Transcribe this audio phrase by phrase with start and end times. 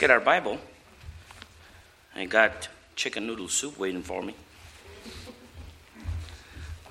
[0.00, 0.58] Get our Bible.
[2.16, 4.34] I got chicken noodle soup waiting for me.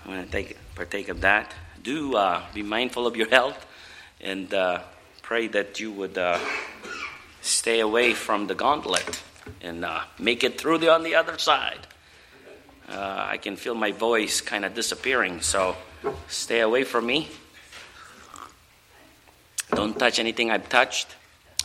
[0.05, 1.51] I'm going to take partake of that.
[1.81, 3.65] Do uh, be mindful of your health
[4.21, 4.81] and uh,
[5.23, 6.37] pray that you would uh,
[7.41, 9.23] stay away from the gauntlet
[9.59, 11.87] and uh, make it through the on the other side.
[12.87, 15.75] Uh, I can feel my voice kind of disappearing, so
[16.27, 17.27] stay away from me.
[19.71, 21.15] Don't touch anything I've touched.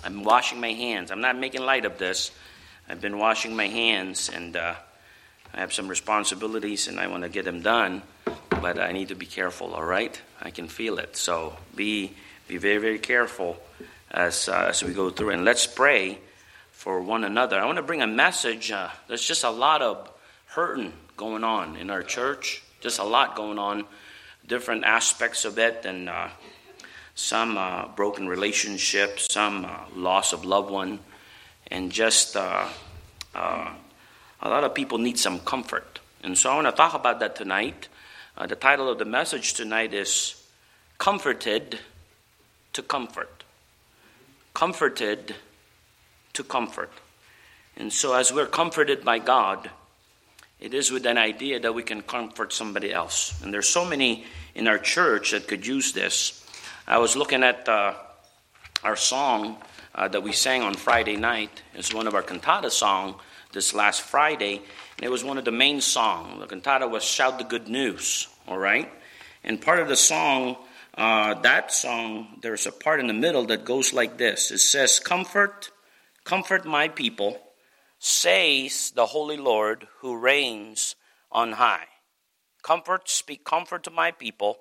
[0.04, 1.10] I'm washing my hands.
[1.10, 2.30] I'm not making light of this.
[2.88, 4.74] I've been washing my hands, and uh,
[5.54, 8.02] I have some responsibilities, and I want to get them done.
[8.50, 9.74] But I need to be careful.
[9.74, 11.16] All right, I can feel it.
[11.16, 12.12] So be
[12.46, 13.56] be very very careful
[14.10, 16.18] as uh, as we go through, and let's pray
[16.72, 17.58] for one another.
[17.58, 18.70] I want to bring a message.
[18.70, 20.10] Uh, there's just a lot of
[20.48, 22.62] hurting going on in our church.
[22.80, 23.86] Just a lot going on,
[24.46, 26.10] different aspects of it, and
[27.14, 30.98] some uh, broken relationships, some uh, loss of loved one,
[31.68, 32.68] and just uh,
[33.34, 33.72] uh,
[34.42, 36.00] a lot of people need some comfort.
[36.22, 37.88] And so I want to talk about that tonight.
[38.36, 40.42] Uh, the title of the message tonight is
[40.98, 41.78] Comforted
[42.72, 43.44] to Comfort.
[44.54, 45.34] Comforted
[46.32, 46.90] to Comfort.
[47.76, 49.70] And so as we're comforted by God,
[50.60, 53.40] it is with an idea that we can comfort somebody else.
[53.42, 56.43] And there's so many in our church that could use this.
[56.86, 57.94] I was looking at uh,
[58.82, 59.56] our song
[59.94, 61.62] uh, that we sang on Friday night.
[61.72, 63.18] It's one of our cantata song
[63.54, 66.40] this last Friday, and it was one of the main songs.
[66.40, 68.92] The cantata was "Shout the Good News." All right,
[69.42, 70.58] and part of the song,
[70.92, 74.50] uh, that song, there's a part in the middle that goes like this.
[74.50, 75.70] It says, "Comfort,
[76.24, 77.40] comfort my people,
[77.98, 80.96] says the Holy Lord who reigns
[81.32, 81.86] on high.
[82.62, 84.58] Comfort, speak comfort to my people.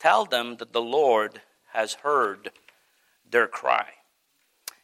[0.00, 1.42] Tell them that the Lord."
[1.76, 2.50] Has heard
[3.30, 3.86] their cry.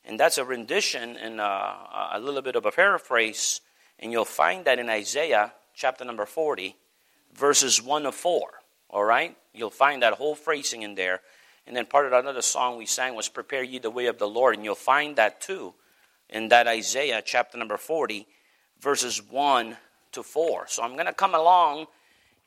[0.05, 1.75] And that's a rendition and uh,
[2.12, 3.62] a little bit of a paraphrase,
[3.98, 6.77] and you'll find that in Isaiah chapter number 40,
[7.33, 8.48] verses 1 to 4.
[8.91, 9.35] All right?
[9.55, 11.20] You'll find that whole phrasing in there.
[11.67, 14.29] And then part of another song we sang was Prepare ye the way of the
[14.29, 15.73] Lord, and you'll find that too
[16.29, 18.27] in that Isaiah chapter number 40,
[18.81, 19.79] verses 1
[20.13, 20.67] to 4.
[20.69, 21.86] So I'm going to come along,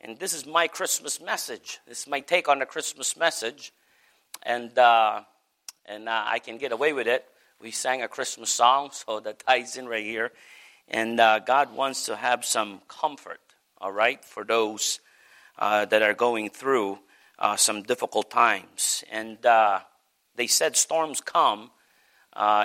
[0.00, 1.80] and this is my Christmas message.
[1.88, 3.72] This is my take on the Christmas message
[4.42, 5.22] and uh,
[5.86, 7.24] and uh, I can get away with it.
[7.60, 10.32] We sang a Christmas song, so that ties in right here.
[10.88, 13.40] And uh, God wants to have some comfort,
[13.78, 15.00] all right, for those
[15.58, 16.98] uh, that are going through
[17.38, 19.02] uh, some difficult times.
[19.10, 19.80] And uh,
[20.36, 21.70] they said storms come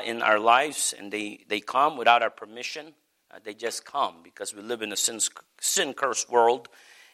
[0.04, 2.94] in our lives, and they, they come without our permission.
[3.44, 6.68] they just come because we live in a sin cursed world.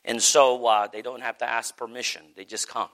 [0.04, 2.90] And so they don't have to ask permission, they just come.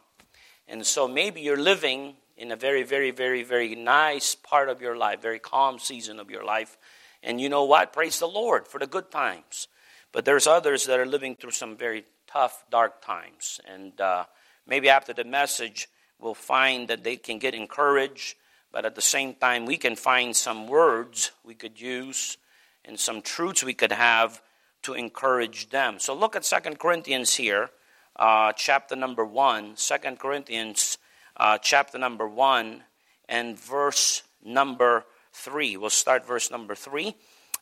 [0.68, 4.97] And so maybe you're living in a very, very, very, very nice part of your
[4.97, 6.78] life, very calm season of your life.
[7.22, 7.94] And you know what?
[7.94, 9.68] Praise the Lord for the good times.
[10.12, 13.59] But there's others that are living through some very tough, dark times.
[13.68, 14.25] And uh,
[14.68, 15.88] maybe after the message,
[16.19, 18.35] we'll find that they can get encouraged.
[18.72, 22.38] But at the same time, we can find some words we could use
[22.85, 24.41] and some truths we could have
[24.84, 26.00] to encourage them.
[26.00, 27.69] So look at Second Corinthians here
[28.16, 30.97] uh, chapter number 1, 2 Corinthians
[31.38, 32.84] uh, chapter number 1,
[33.28, 35.78] and verse number 3.
[35.78, 37.16] We'll start verse number 3,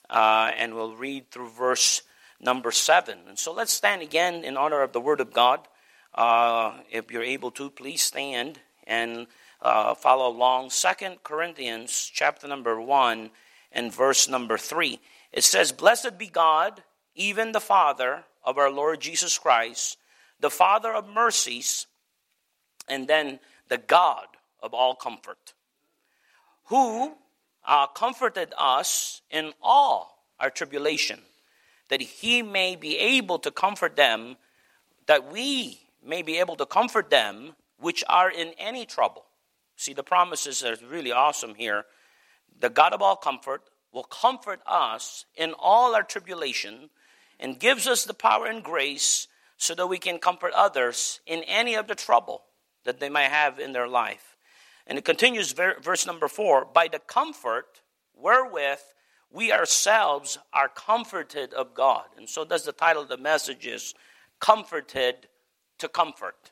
[0.10, 2.02] uh, and we'll read through verse
[2.40, 3.18] number 7.
[3.28, 5.68] And so let's stand again in honor of the Word of God.
[6.14, 9.28] Uh, if you're able to, please stand and
[9.62, 10.70] uh, follow along.
[10.70, 13.30] 2 Corinthians chapter number 1
[13.72, 15.00] and verse number 3.
[15.32, 16.84] It says, Blessed be God,
[17.16, 19.98] even the Father of our Lord Jesus Christ
[20.42, 21.88] the Father of mercies,
[22.90, 24.26] and then the God
[24.62, 25.54] of all comfort,
[26.66, 27.14] who
[27.66, 31.20] uh, comforted us in all our tribulation,
[31.90, 34.36] that he may be able to comfort them,
[35.06, 39.26] that we may be able to comfort them which are in any trouble.
[39.76, 41.86] See, the promises are really awesome here.
[42.60, 46.90] The God of all comfort will comfort us in all our tribulation
[47.40, 49.28] and gives us the power and grace
[49.62, 52.42] so that we can comfort others in any of the trouble
[52.84, 54.36] that they might have in their life.
[54.88, 57.82] And it continues, verse number four by the comfort
[58.16, 58.80] wherewith
[59.32, 62.06] we ourselves are comforted of God.
[62.18, 63.94] And so does the title of the message is
[64.40, 65.28] Comforted
[65.78, 66.50] to Comfort.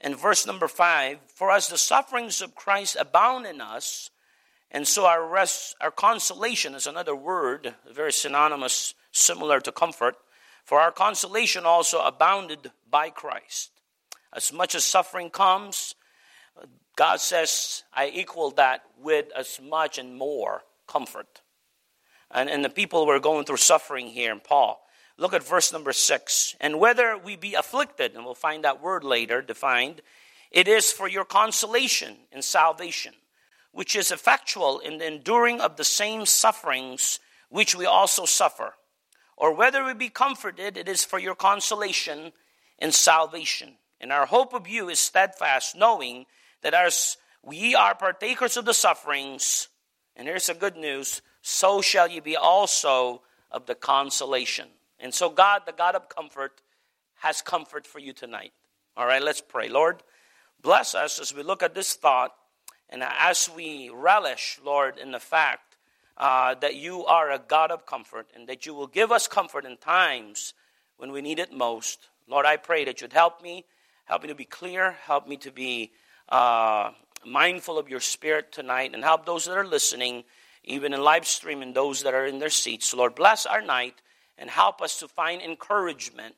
[0.00, 4.10] And verse number five, for as the sufferings of Christ abound in us,
[4.70, 10.14] and so our rest, our consolation is another word, very synonymous, similar to comfort.
[10.64, 13.70] For our consolation also abounded by Christ.
[14.32, 15.94] As much as suffering comes,
[16.96, 21.42] God says, I equal that with as much and more comfort.
[22.30, 24.80] And, and the people were going through suffering here in Paul.
[25.16, 26.56] Look at verse number six.
[26.60, 30.02] And whether we be afflicted, and we'll find that word later defined,
[30.50, 33.14] it is for your consolation and salvation,
[33.72, 38.74] which is effectual in the enduring of the same sufferings which we also suffer.
[39.36, 42.32] Or whether we be comforted, it is for your consolation
[42.78, 43.76] and salvation.
[44.00, 46.26] And our hope of you is steadfast, knowing
[46.62, 49.68] that as we are partakers of the sufferings,
[50.16, 54.68] and here's the good news, so shall you be also of the consolation.
[54.98, 56.60] And so, God, the God of comfort,
[57.16, 58.52] has comfort for you tonight.
[58.96, 59.68] All right, let's pray.
[59.68, 60.02] Lord,
[60.62, 62.32] bless us as we look at this thought
[62.88, 65.73] and as we relish, Lord, in the fact
[66.16, 69.64] uh, that you are a God of comfort and that you will give us comfort
[69.64, 70.54] in times
[70.96, 72.08] when we need it most.
[72.28, 73.64] Lord, I pray that you'd help me,
[74.04, 75.92] help me to be clear, help me to be
[76.28, 76.90] uh,
[77.26, 80.24] mindful of your spirit tonight, and help those that are listening,
[80.62, 82.94] even in live stream, and those that are in their seats.
[82.94, 83.94] Lord, bless our night
[84.38, 86.34] and help us to find encouragement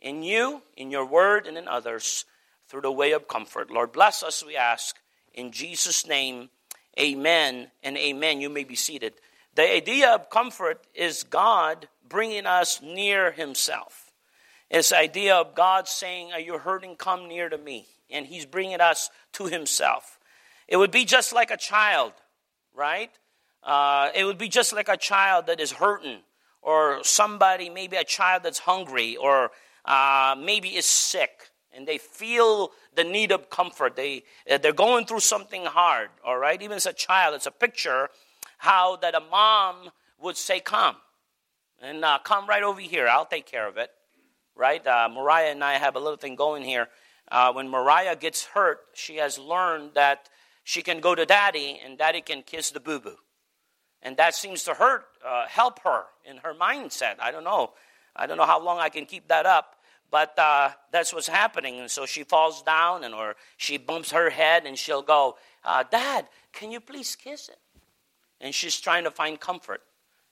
[0.00, 2.24] in you, in your word, and in others
[2.68, 3.70] through the way of comfort.
[3.70, 4.96] Lord, bless us, we ask.
[5.34, 6.50] In Jesus' name,
[6.98, 8.40] amen and amen.
[8.40, 9.14] You may be seated.
[9.54, 14.12] The idea of comfort is God bringing us near Himself.
[14.70, 16.96] It's the idea of God saying, Are you hurting?
[16.96, 17.86] Come near to me.
[18.10, 20.18] And He's bringing us to Himself.
[20.66, 22.12] It would be just like a child,
[22.74, 23.10] right?
[23.62, 26.20] Uh, it would be just like a child that is hurting
[26.62, 29.50] or somebody, maybe a child that's hungry, or
[29.84, 33.96] uh, maybe is sick, and they feel the need of comfort.
[33.96, 36.60] They, uh, they're going through something hard, all right?
[36.60, 38.08] Even as a child, it's a picture
[38.58, 40.96] how that a mom would say, Come,
[41.80, 43.90] and uh, come right over here, I'll take care of it,
[44.56, 44.84] right?
[44.84, 46.88] Uh, Mariah and I have a little thing going here.
[47.30, 50.28] Uh, when Mariah gets hurt, she has learned that
[50.64, 53.16] she can go to daddy, and daddy can kiss the boo boo.
[54.02, 57.16] And that seems to hurt, uh, help her in her mindset.
[57.20, 57.72] I don't know.
[58.14, 59.76] I don't know how long I can keep that up,
[60.10, 61.80] but uh, that's what's happening.
[61.80, 65.84] And so she falls down and or she bumps her head and she'll go, uh,
[65.90, 67.58] Dad, can you please kiss it?
[68.40, 69.82] And she's trying to find comfort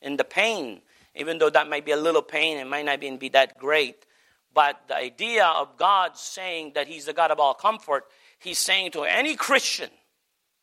[0.00, 0.80] in the pain,
[1.14, 4.06] even though that might be a little pain, it might not even be that great.
[4.54, 8.04] But the idea of God saying that He's the God of all comfort,
[8.38, 9.90] He's saying to any Christian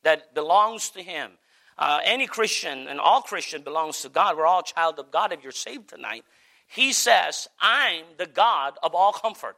[0.03, 1.31] that belongs to Him,
[1.77, 4.37] uh, any Christian and all Christian belongs to God.
[4.37, 6.23] We're all child of God if you're saved tonight.
[6.67, 9.57] He says, I'm the God of all comfort.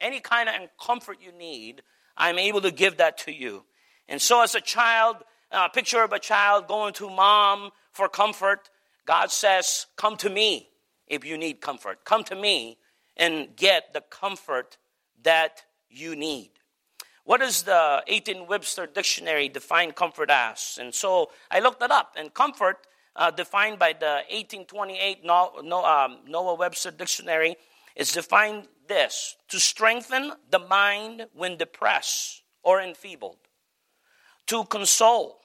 [0.00, 0.54] Any kind of
[0.84, 1.82] comfort you need,
[2.16, 3.64] I'm able to give that to you.
[4.08, 5.16] And so, as a child,
[5.50, 8.70] a uh, picture of a child going to mom for comfort,
[9.06, 10.68] God says, Come to me
[11.06, 12.04] if you need comfort.
[12.04, 12.78] Come to me
[13.16, 14.76] and get the comfort
[15.22, 16.50] that you need.
[17.24, 20.78] What does the 18 Webster Dictionary define comfort as?
[20.80, 22.86] And so I looked it up, and comfort,
[23.16, 27.56] uh, defined by the 1828 um, Noah Webster Dictionary,
[27.96, 33.38] is defined this to strengthen the mind when depressed or enfeebled,
[34.46, 35.40] to console,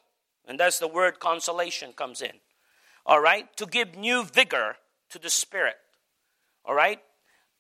[0.47, 2.33] and that's the word consolation comes in,
[3.05, 4.75] all right, to give new vigor
[5.09, 5.77] to the spirit,
[6.65, 6.99] all right,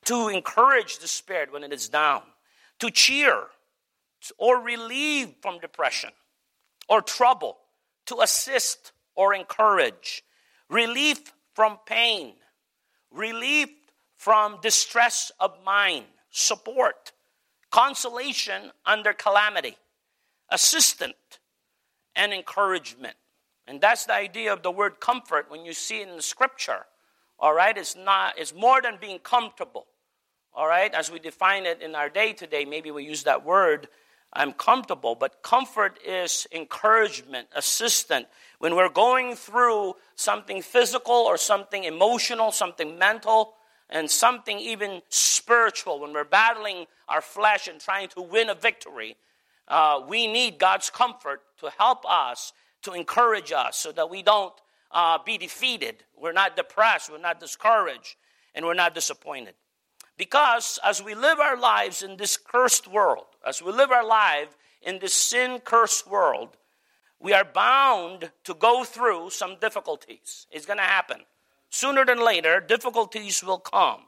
[0.05, 2.23] to encourage the spirit when it is down,
[2.79, 3.45] to cheer
[4.37, 6.11] or relieve from depression
[6.89, 7.57] or trouble,
[8.05, 10.23] to assist or encourage,
[10.69, 12.33] relief from pain,
[13.11, 13.69] relief
[14.15, 17.11] from distress of mind, support,
[17.71, 19.77] consolation under calamity,
[20.49, 21.15] assistant,
[22.15, 23.15] and encouragement.
[23.67, 26.85] And that's the idea of the word comfort when you see it in the scripture.
[27.39, 29.87] All right, it's not it's more than being comfortable.
[30.53, 33.87] All right, as we define it in our day today, maybe we use that word
[34.33, 38.27] I'm comfortable, but comfort is encouragement, assistance.
[38.59, 43.55] When we're going through something physical or something emotional, something mental,
[43.89, 49.17] and something even spiritual, when we're battling our flesh and trying to win a victory,
[49.67, 54.53] uh, we need God's comfort to help us, to encourage us, so that we don't
[54.91, 56.03] uh, be defeated.
[56.17, 58.15] We're not depressed, we're not discouraged,
[58.55, 59.55] and we're not disappointed.
[60.17, 64.55] Because as we live our lives in this cursed world, as we live our life
[64.81, 66.57] in this sin cursed world,
[67.19, 70.47] we are bound to go through some difficulties.
[70.51, 71.21] It's going to happen.
[71.69, 74.01] Sooner than later, difficulties will come.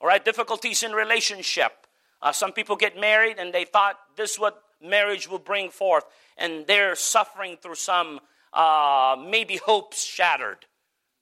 [0.00, 1.86] All right, difficulties in relationship.
[2.20, 6.04] Uh, some people get married and they thought this is what marriage will bring forth,
[6.36, 8.20] and they're suffering through some
[8.52, 10.66] uh, maybe hopes shattered.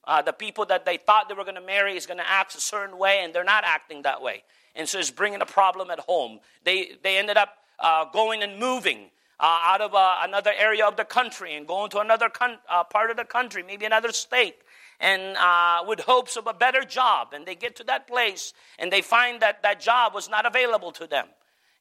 [0.06, 2.54] Uh, the people that they thought they were going to marry is going to act
[2.54, 4.42] a certain way, and they're not acting that way.
[4.74, 6.40] And so it's bringing a problem at home.
[6.64, 9.10] They, they ended up uh, going and moving.
[9.38, 12.84] uh, out of uh, another area of the country and going to another con- uh,
[12.84, 14.56] part of the country, maybe another state,
[14.98, 17.28] and uh, with hopes of a better job.
[17.32, 20.92] And they get to that place and they find that that job was not available
[20.92, 21.26] to them.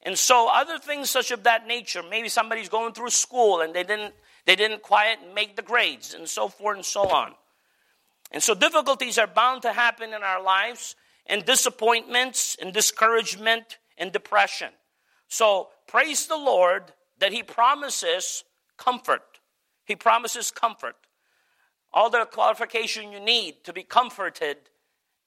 [0.02, 3.84] And so other things such of that nature, maybe somebody's going through school and they
[3.84, 4.14] didn't,
[4.46, 7.34] they didn't quite make the grades and so forth and so on.
[8.32, 14.12] And so difficulties are bound to happen in our lives and disappointments and discouragement and
[14.12, 14.70] depression.
[15.28, 18.44] So praise the Lord that He promises
[18.78, 19.40] comfort.
[19.86, 20.96] He promises comfort.
[21.94, 24.58] All the qualification you need to be comforted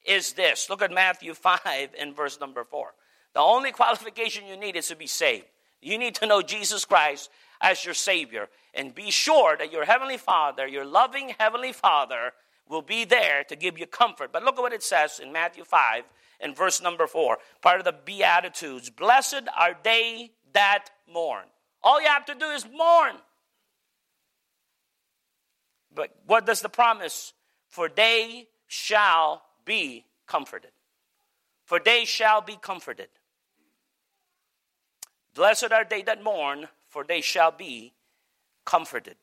[0.05, 0.69] is this.
[0.69, 2.93] Look at Matthew 5 and verse number 4.
[3.35, 5.47] The only qualification you need is to be saved.
[5.81, 10.17] You need to know Jesus Christ as your Savior and be sure that your Heavenly
[10.17, 12.33] Father, your loving Heavenly Father,
[12.69, 14.33] will be there to give you comfort.
[14.33, 16.05] But look at what it says in Matthew 5
[16.41, 18.91] and verse number 4, part of the Beatitudes.
[18.91, 21.45] Blessed are they that mourn.
[21.83, 23.17] All you have to do is mourn.
[25.95, 27.33] But what does the promise?
[27.69, 30.71] For they shall be comforted.
[31.65, 33.09] For they shall be comforted.
[35.35, 37.93] Blessed are they that mourn, for they shall be
[38.65, 39.17] comforted.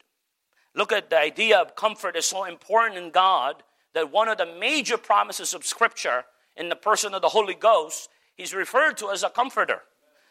[0.75, 3.63] Look at the idea of comfort is so important in God
[3.94, 6.25] that one of the major promises of Scripture
[6.58, 9.82] in the person of the Holy Ghost, he's referred to as a comforter.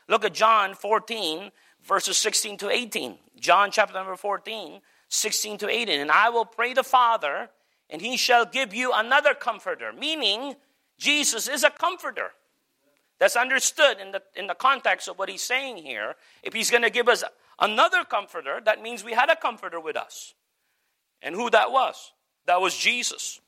[0.08, 1.50] Look at John 14,
[1.82, 3.18] verses 16 to 18.
[3.40, 6.00] John chapter number 14, 16 to 18.
[6.00, 7.48] And I will pray the Father,
[7.88, 10.56] and he shall give you another comforter, meaning
[10.98, 12.32] Jesus is a comforter.
[13.18, 16.16] That's understood in the, in the context of what he's saying here.
[16.42, 17.24] If he's going to give us
[17.58, 20.34] another comforter, that means we had a comforter with us.
[21.22, 22.12] And who that was?
[22.46, 23.40] That was Jesus.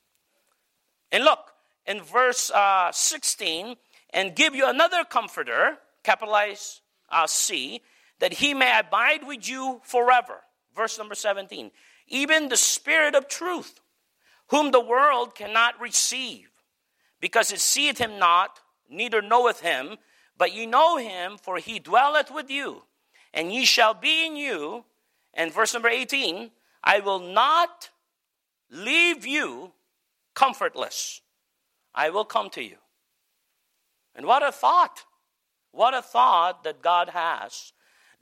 [1.13, 1.53] And look,
[1.87, 3.77] in verse uh, 16,
[4.11, 7.83] and give you another comforter, capitalize uh, C,
[8.19, 10.41] that he may abide with you forever.
[10.75, 11.71] Verse number 17.
[12.09, 13.81] Even the Spirit of truth,
[14.49, 16.49] whom the world cannot receive,
[17.21, 19.97] because it seeth him not, neither knoweth him,
[20.39, 22.83] but ye know him, for he dwelleth with you
[23.37, 24.85] and ye shall be in you.
[25.35, 26.51] And verse number 18,
[26.83, 27.91] I will not
[28.71, 29.73] leave you
[30.35, 31.21] comfortless.
[31.95, 32.79] I will come to you.
[34.15, 35.05] And what a thought!
[35.71, 37.73] What a thought that God has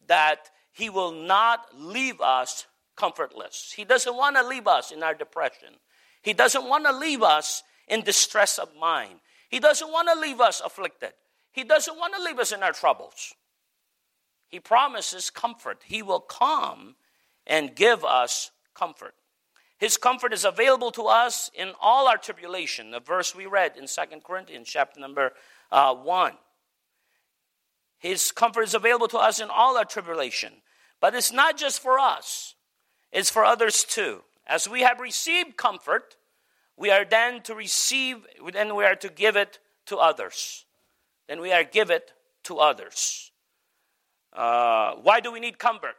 [0.09, 2.66] that He will not leave us
[2.97, 3.73] comfortless.
[3.76, 5.75] He doesn't want to leave us in our depression.
[6.21, 9.21] He doesn't want to leave us in distress of mind.
[9.49, 11.12] He doesn't want to leave us afflicted.
[11.52, 13.35] He doesn't want to leave us in our troubles.
[14.54, 15.82] He promises comfort.
[15.84, 16.94] He will come
[17.44, 19.16] and give us comfort.
[19.78, 22.92] His comfort is available to us in all our tribulation.
[22.92, 25.32] The verse we read in Second Corinthians, chapter number
[25.73, 26.34] uh, 1.
[27.99, 30.52] His comfort is available to us in all our tribulation.
[31.00, 32.54] But it's not just for us,
[33.11, 34.23] it's for others too.
[34.46, 36.16] As we have received comfort,
[36.76, 38.18] we are then to receive,
[38.52, 40.64] then we are to give it to others.
[41.26, 42.12] Then we are give it
[42.44, 43.32] to others.
[44.35, 45.97] Uh, why do we need comfort?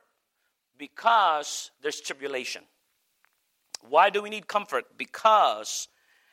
[0.77, 2.63] Because there's tribulation.
[3.87, 4.97] Why do we need comfort?
[4.97, 5.87] Because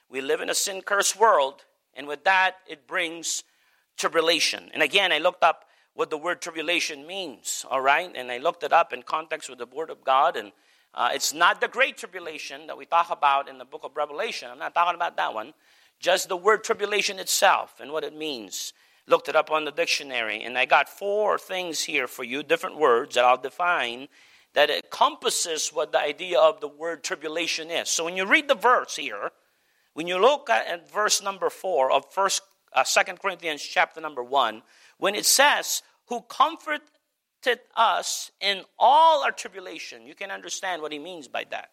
[0.09, 3.45] we live in a sin cursed world, and with that, it brings
[3.97, 4.71] tribulation.
[4.75, 8.11] And again, I looked up what the word tribulation means, all right?
[8.15, 10.53] And I looked it up in context with the Word of God, and
[10.95, 14.49] uh, it's not the great tribulation that we talk about in the book of Revelation.
[14.51, 15.55] I'm not talking about that one.
[16.01, 18.73] Just the word tribulation itself and what it means
[19.07, 22.77] looked it up on the dictionary, and I got four things here for you, different
[22.77, 24.09] words that I'll define
[24.55, 27.89] that encompasses what the idea of the word tribulation is.
[27.89, 29.31] So when you read the verse here,
[29.95, 32.43] when you look at verse number four of First,
[32.73, 34.63] uh, Second Corinthians chapter number one,
[34.99, 36.83] when it says, "Who comforted
[37.75, 41.73] us in all our tribulation," you can understand what he means by that.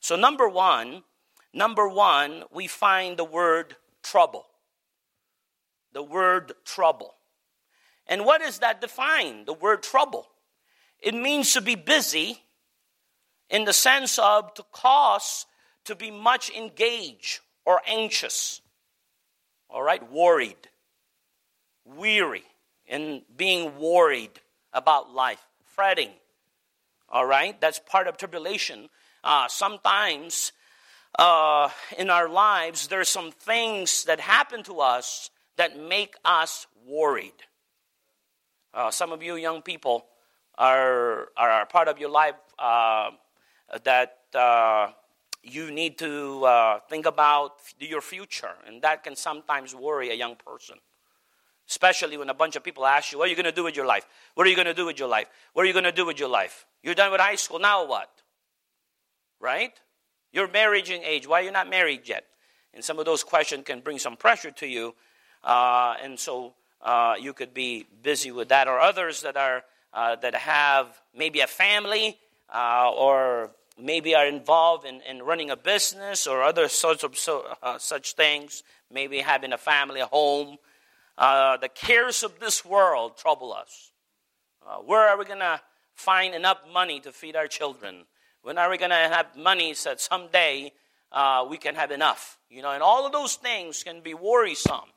[0.00, 1.04] So number one,
[1.52, 4.49] number one, we find the word trouble
[5.92, 7.14] the word trouble.
[8.06, 10.26] And what does that define, the word trouble?
[11.00, 12.42] It means to be busy
[13.48, 15.46] in the sense of to cause
[15.84, 18.60] to be much engaged or anxious.
[19.68, 20.68] All right, worried,
[21.84, 22.44] weary,
[22.88, 24.40] and being worried
[24.72, 25.44] about life,
[25.74, 26.10] fretting.
[27.08, 28.88] All right, that's part of tribulation.
[29.22, 30.52] Uh, sometimes
[31.18, 31.68] uh,
[31.98, 37.34] in our lives, there's some things that happen to us that make us worried.
[38.72, 40.06] Uh, some of you young people
[40.56, 43.10] are, are part of your life uh,
[43.84, 44.88] that uh,
[45.42, 50.36] you need to uh, think about your future, and that can sometimes worry a young
[50.36, 50.76] person.
[51.68, 53.76] Especially when a bunch of people ask you, What are you going to do with
[53.76, 54.04] your life?
[54.34, 55.26] What are you going to do with your life?
[55.52, 56.66] What are you going to do with your life?
[56.82, 58.10] You're done with high school, now what?
[59.40, 59.72] Right?
[60.32, 61.26] You're marriaging age.
[61.26, 62.24] Why are you not married yet?
[62.74, 64.94] And some of those questions can bring some pressure to you.
[65.42, 68.68] Uh, and so uh, you could be busy with that.
[68.68, 72.18] Or others that, are, uh, that have maybe a family
[72.52, 77.44] uh, or maybe are involved in, in running a business or other sorts of so,
[77.62, 80.58] uh, such things, maybe having a family, a home.
[81.16, 83.92] Uh, the cares of this world trouble us.
[84.84, 85.60] where are we going to
[85.94, 88.04] find enough money to feed our children?
[88.42, 90.72] When are we going to have money so that someday
[91.12, 92.38] uh, we can have enough?
[92.48, 94.88] You know, and all of those things can be worrisome,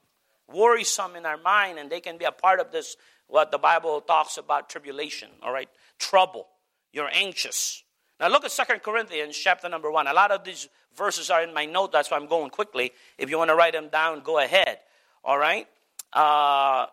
[0.52, 2.96] worrisome in our mind, and they can be a part of this,
[3.28, 5.70] what the Bible talks about tribulation, all right?
[6.00, 6.48] Trouble.
[6.92, 7.84] You're anxious.
[8.20, 10.08] Now look at Second Corinthians chapter number 1.
[10.08, 12.92] A lot of these verses are in my note, that's why I'm going quickly.
[13.18, 14.80] If you want to write them down, go ahead.
[15.24, 15.68] All right?
[16.12, 16.88] Uh,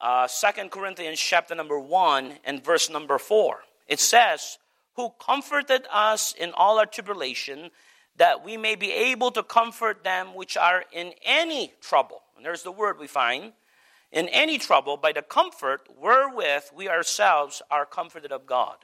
[0.00, 3.60] uh, 2 Corinthians chapter number 1 and verse number 4.
[3.86, 4.58] It says,
[4.96, 7.70] who comforted us in all our tribulation,
[8.20, 12.20] that we may be able to comfort them which are in any trouble.
[12.36, 13.54] And there's the word we find.
[14.12, 18.76] In any trouble, by the comfort wherewith we ourselves are comforted of God.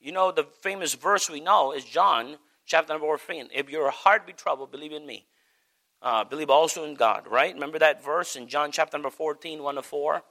[0.00, 3.50] You know, the famous verse we know is John chapter number 14.
[3.54, 5.26] If your heart be troubled, believe in me.
[6.02, 7.54] Uh, believe also in God, right?
[7.54, 10.22] Remember that verse in John chapter number 14, 1 to 4?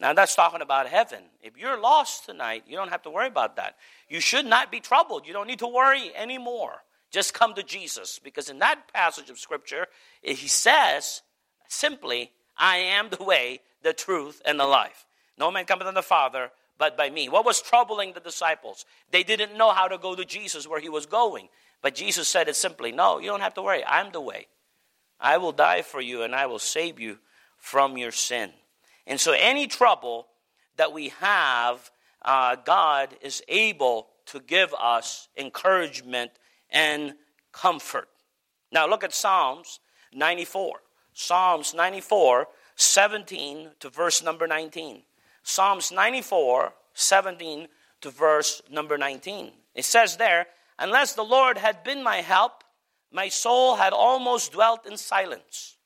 [0.00, 1.22] Now that's talking about heaven.
[1.40, 3.76] If you're lost tonight, you don't have to worry about that.
[4.08, 5.28] You should not be troubled.
[5.28, 6.82] You don't need to worry anymore.
[7.10, 8.18] Just come to Jesus.
[8.22, 9.86] Because in that passage of Scripture,
[10.22, 11.22] he says
[11.68, 15.06] simply, I am the way, the truth, and the life.
[15.38, 17.28] No man cometh unto the Father but by me.
[17.28, 18.86] What was troubling the disciples?
[19.10, 21.48] They didn't know how to go to Jesus where he was going.
[21.82, 23.84] But Jesus said it simply No, you don't have to worry.
[23.84, 24.46] I'm the way.
[25.20, 27.18] I will die for you and I will save you
[27.56, 28.50] from your sin.
[29.06, 30.28] And so, any trouble
[30.76, 31.90] that we have,
[32.22, 36.30] uh, God is able to give us encouragement
[36.70, 37.14] and
[37.52, 38.08] comfort.
[38.70, 39.80] Now, look at Psalms
[40.12, 40.80] 94.
[41.12, 45.02] Psalms 94, 17 to verse number 19.
[45.42, 47.68] Psalms 94, 17
[48.00, 49.50] to verse number 19.
[49.74, 50.46] It says there,
[50.78, 52.62] Unless the Lord had been my help,
[53.10, 55.76] my soul had almost dwelt in silence.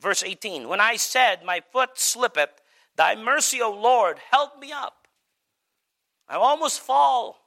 [0.00, 2.60] Verse 18 When I said, My foot slippeth,
[2.96, 5.06] thy mercy, O Lord, help me up.
[6.28, 7.43] I almost fall,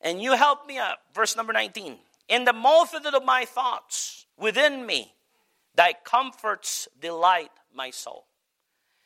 [0.00, 0.98] and you help me up.
[1.14, 1.96] Verse number 19
[2.28, 5.12] In the multitude of my thoughts within me,
[5.74, 8.26] thy comforts delight my soul.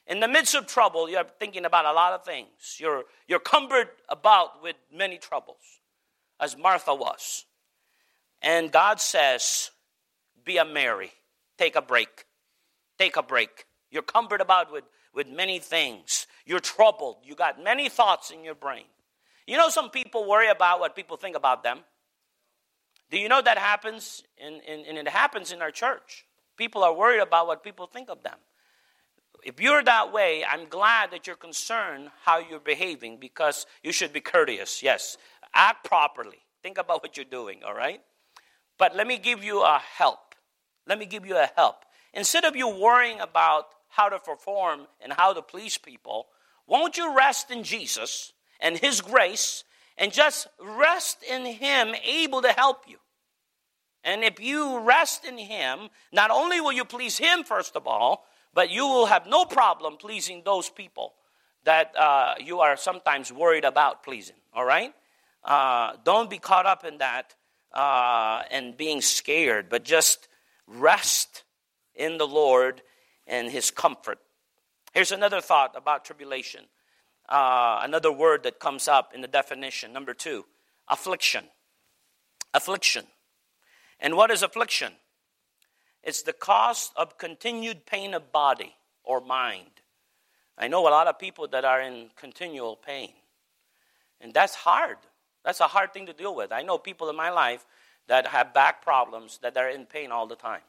[0.07, 2.79] In the midst of trouble, you're thinking about a lot of things.
[2.79, 5.81] You're, you're cumbered about with many troubles,
[6.41, 7.45] as Martha was.
[8.43, 9.71] And God says,
[10.45, 11.13] Be a Mary,
[11.59, 12.27] take a break.
[12.99, 13.67] Take a break.
[13.91, 16.27] You're cumbered about with, with many things.
[16.45, 17.17] You're troubled.
[17.25, 18.85] You got many thoughts in your brain.
[19.47, 21.81] You know, some people worry about what people think about them.
[23.11, 24.23] Do you know that happens?
[24.39, 26.25] And it happens in our church.
[26.57, 28.37] People are worried about what people think of them.
[29.43, 34.13] If you're that way, I'm glad that you're concerned how you're behaving because you should
[34.13, 34.83] be courteous.
[34.83, 35.17] Yes,
[35.55, 36.39] act properly.
[36.63, 38.03] Think about what you're doing, all right?
[38.79, 40.35] But let me give you a help.
[40.87, 41.85] Let me give you a help.
[42.13, 46.27] Instead of you worrying about how to perform and how to please people,
[46.67, 49.65] won't you rest in Jesus and His grace
[49.97, 52.97] and just rest in Him, able to help you?
[54.03, 58.25] And if you rest in Him, not only will you please Him, first of all,
[58.55, 61.15] but you will have no problem pleasing those people
[61.65, 64.93] that uh, you are sometimes worried about pleasing, all right?
[65.45, 67.35] Uh, don't be caught up in that
[67.73, 70.29] uh, and being scared, but just
[70.67, 71.45] rest
[71.95, 72.83] in the Lord
[73.27, 74.19] and his comfort.
[74.93, 76.65] Here's another thought about tribulation.
[77.31, 79.93] Uh, another word that comes up in the definition.
[79.93, 80.45] Number two,
[80.89, 81.45] affliction.
[82.53, 83.05] Affliction.
[84.01, 84.95] And what is affliction?
[86.03, 89.83] It's the cost of continued pain of body or mind.
[90.59, 93.13] I know a lot of people that are in continual pain.
[94.21, 94.97] And that's hard.
[95.45, 96.53] That's a hard thing to deal with.
[96.53, 97.65] I know people in my life
[98.09, 100.63] that have back problems that are in pain all the time.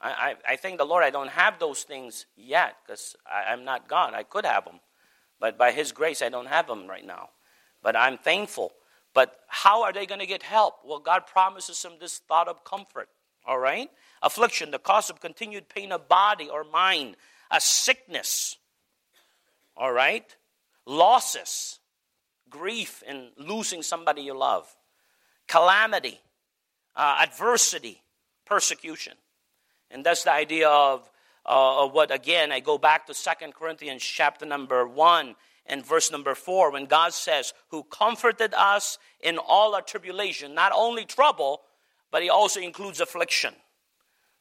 [0.00, 3.88] I, I, I thank the Lord I don't have those things yet because I'm not
[3.88, 4.14] God.
[4.14, 4.80] I could have them.
[5.40, 7.30] But by His grace, I don't have them right now.
[7.82, 8.72] But I'm thankful.
[9.14, 10.80] But how are they going to get help?
[10.84, 13.08] Well, God promises them this thought of comfort.
[13.46, 13.88] All right?
[14.22, 17.16] Affliction, the cause of continued pain of body or mind,
[17.50, 18.56] a sickness.
[19.76, 20.36] All right?
[20.84, 21.78] Losses,
[22.50, 24.74] grief in losing somebody you love,
[25.46, 26.20] calamity,
[26.94, 28.02] uh, adversity,
[28.44, 29.14] persecution.
[29.90, 31.08] And that's the idea of
[31.46, 35.34] uh, what, again, I go back to Second Corinthians chapter number 1
[35.66, 40.72] and verse number 4 when God says, Who comforted us in all our tribulation, not
[40.74, 41.62] only trouble,
[42.10, 43.54] but He also includes affliction.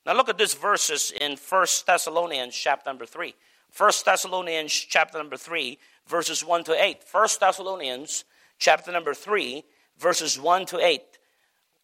[0.05, 3.35] Now look at these verses in First Thessalonians chapter number 3.
[3.69, 7.03] First Thessalonians chapter number 3, verses 1 to 8.
[7.03, 8.25] First Thessalonians
[8.57, 9.63] chapter number 3,
[9.99, 11.01] verses 1 to 8.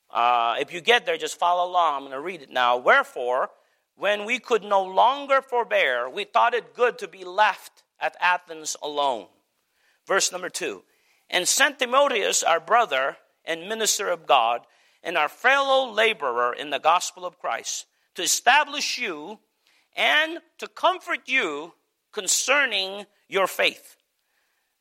[0.10, 1.96] Uh, if you get there, just follow along.
[1.96, 2.78] I'm going to read it now.
[2.78, 3.50] Wherefore,
[3.96, 8.76] when we could no longer forbear, we thought it good to be left at Athens
[8.82, 9.28] alone.
[10.08, 10.84] Verse number 2.
[11.30, 14.62] And sent Timotheus, our brother and minister of God,
[15.04, 19.40] and our fellow laborer in the gospel of Christ, to establish you
[19.96, 21.74] and to comfort you
[22.12, 23.98] concerning your faith.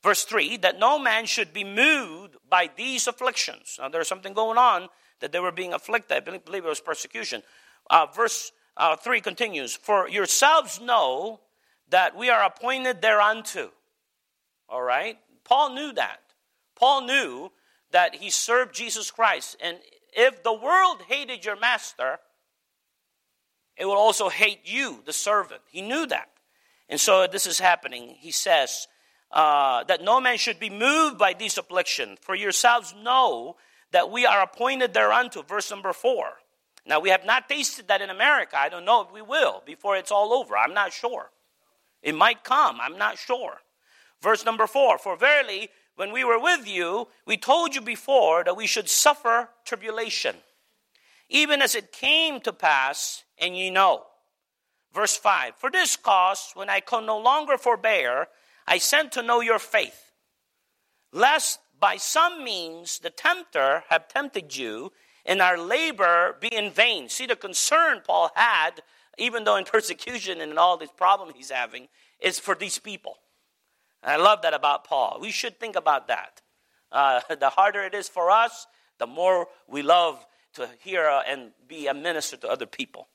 [0.03, 3.77] Verse 3 that no man should be moved by these afflictions.
[3.79, 4.88] Now, there's something going on
[5.20, 6.16] that they were being afflicted.
[6.16, 7.42] I believe it was persecution.
[7.88, 11.41] Uh, verse uh, 3 continues For yourselves know
[11.89, 13.73] that we are appointed thereunto.
[14.69, 15.19] All right?
[15.45, 16.21] Paul knew that.
[16.77, 17.53] Paul knew
[17.91, 19.57] that he served Jesus Christ.
[19.61, 19.79] And
[20.13, 22.21] if the world hated your master,
[23.77, 25.63] it will also hate you, the servant.
[25.71, 26.29] He knew that.
[26.89, 28.17] And so this is happening.
[28.19, 28.87] He says
[29.33, 33.57] uh, that no man should be moved by this affliction, for yourselves know
[33.93, 35.43] that we are appointed thereunto.
[35.43, 36.35] Verse number four.
[36.87, 38.59] Now, we have not tasted that in America.
[38.59, 40.57] I don't know if we will before it's all over.
[40.57, 41.31] I'm not sure.
[42.03, 42.79] It might come.
[42.81, 43.61] I'm not sure.
[44.23, 48.57] Verse number four For verily, when we were with you, we told you before that
[48.57, 50.37] we should suffer tribulation,
[51.29, 54.05] even as it came to pass, and ye know.
[54.93, 58.29] Verse 5 For this cause, when I could no longer forbear,
[58.66, 60.12] I sent to know your faith,
[61.12, 64.93] lest by some means the tempter have tempted you,
[65.27, 67.09] and our labor be in vain.
[67.09, 68.83] See the concern Paul had,
[69.19, 71.89] even though in persecution and in all this problem he's having,
[72.21, 73.17] is for these people.
[74.03, 75.19] And I love that about Paul.
[75.21, 76.43] We should think about that.
[76.91, 78.67] Uh, the harder it is for us,
[78.99, 83.09] the more we love to hear and be a minister to other people.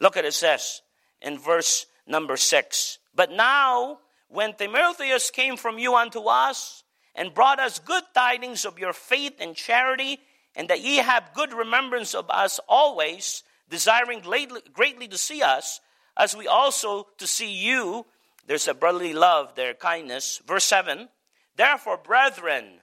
[0.00, 0.82] Look at it says
[1.20, 2.98] in verse number six.
[3.14, 6.84] But now, when Timotheus came from you unto us
[7.14, 10.20] and brought us good tidings of your faith and charity,
[10.58, 15.80] and that ye have good remembrance of us always, desiring greatly to see us,
[16.16, 18.04] as we also to see you.
[18.44, 20.42] There's a brotherly love there, kindness.
[20.44, 21.08] Verse 7
[21.56, 22.80] Therefore, brethren,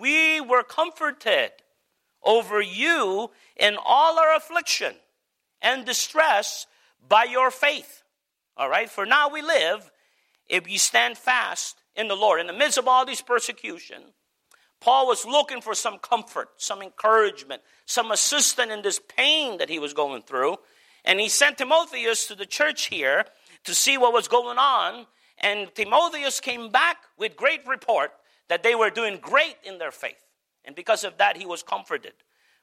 [0.00, 1.50] we were comforted
[2.22, 4.94] over you in all our affliction
[5.60, 6.66] and distress
[7.06, 8.04] by your faith.
[8.56, 9.90] All right, for now we live
[10.48, 12.40] if you stand fast in the Lord.
[12.40, 14.02] In the midst of all this persecution,
[14.80, 19.78] Paul was looking for some comfort, some encouragement, some assistance in this pain that he
[19.78, 20.56] was going through.
[21.04, 23.24] And he sent Timotheus to the church here
[23.64, 25.06] to see what was going on.
[25.38, 28.12] And Timotheus came back with great report
[28.48, 30.24] that they were doing great in their faith.
[30.64, 32.12] And because of that, he was comforted.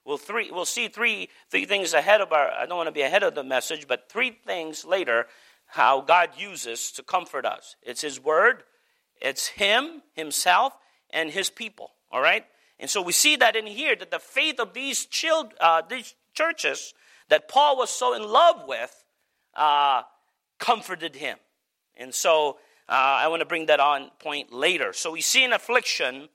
[0.06, 3.02] We'll, three, we'll see three, three things ahead of our, I don't want to be
[3.02, 5.26] ahead of the message, but three things later
[5.66, 7.76] how God uses to comfort us.
[7.82, 8.64] It's His Word,
[9.20, 10.74] it's Him, Himself,
[11.10, 11.92] and His people.
[12.16, 12.46] All right?
[12.80, 16.16] And so we see that in here that the faith of these, children, uh, these
[16.34, 16.94] churches
[17.28, 19.04] that Paul was so in love with
[19.54, 20.04] uh,
[20.58, 21.38] comforted him.
[21.98, 22.52] And so
[22.88, 24.94] uh, I want to bring that on point later.
[24.94, 26.30] So we see in affliction,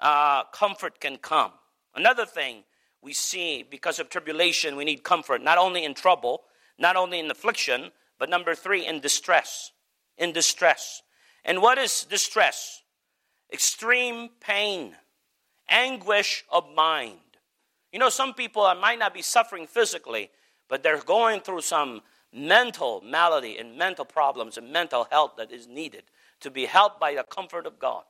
[0.00, 1.52] uh, comfort can come.
[1.94, 2.64] Another thing
[3.00, 6.42] we see because of tribulation, we need comfort, not only in trouble,
[6.76, 9.70] not only in affliction, but number three, in distress.
[10.18, 11.02] In distress.
[11.44, 12.82] And what is distress?
[13.52, 14.96] Extreme pain,
[15.70, 17.18] anguish of mind.
[17.92, 20.30] You know, some people might not be suffering physically,
[20.68, 22.02] but they're going through some
[22.32, 26.04] mental malady and mental problems and mental health that is needed
[26.40, 28.04] to be helped by the comfort of God.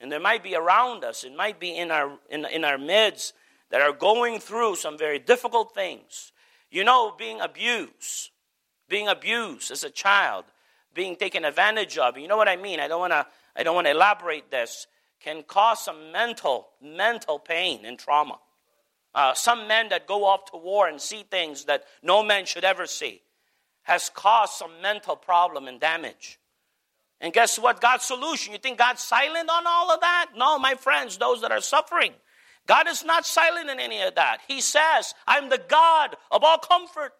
[0.00, 3.34] And there might be around us, it might be in our, in, in our midst
[3.70, 6.32] that are going through some very difficult things.
[6.70, 8.30] You know, being abused,
[8.88, 10.44] being abused as a child,
[10.94, 12.16] being taken advantage of.
[12.16, 12.80] You know what I mean?
[12.80, 13.26] I don't want to.
[13.56, 14.86] I don't want to elaborate this.
[15.22, 18.38] Can cause some mental, mental pain and trauma.
[19.14, 22.64] Uh, some men that go off to war and see things that no man should
[22.64, 23.20] ever see
[23.82, 26.38] has caused some mental problem and damage.
[27.20, 27.80] And guess what?
[27.80, 28.52] God's solution.
[28.52, 30.30] You think God's silent on all of that?
[30.36, 32.12] No, my friends, those that are suffering.
[32.66, 34.38] God is not silent in any of that.
[34.46, 37.12] He says, I'm the God of all comfort,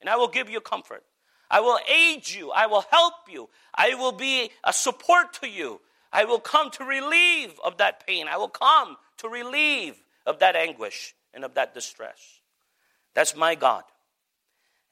[0.00, 1.04] and I will give you comfort.
[1.50, 2.50] I will aid you.
[2.50, 3.48] I will help you.
[3.74, 5.80] I will be a support to you.
[6.12, 8.26] I will come to relieve of that pain.
[8.28, 9.96] I will come to relieve
[10.26, 12.40] of that anguish and of that distress.
[13.14, 13.84] That's my God.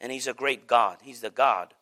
[0.01, 0.99] And He's a great God.
[1.03, 1.75] He's the God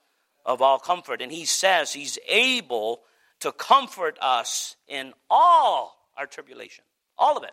[0.47, 1.21] of all comfort.
[1.21, 3.03] And he says he's able
[3.41, 6.85] to comfort us in all our tribulation.
[7.19, 7.51] All of it.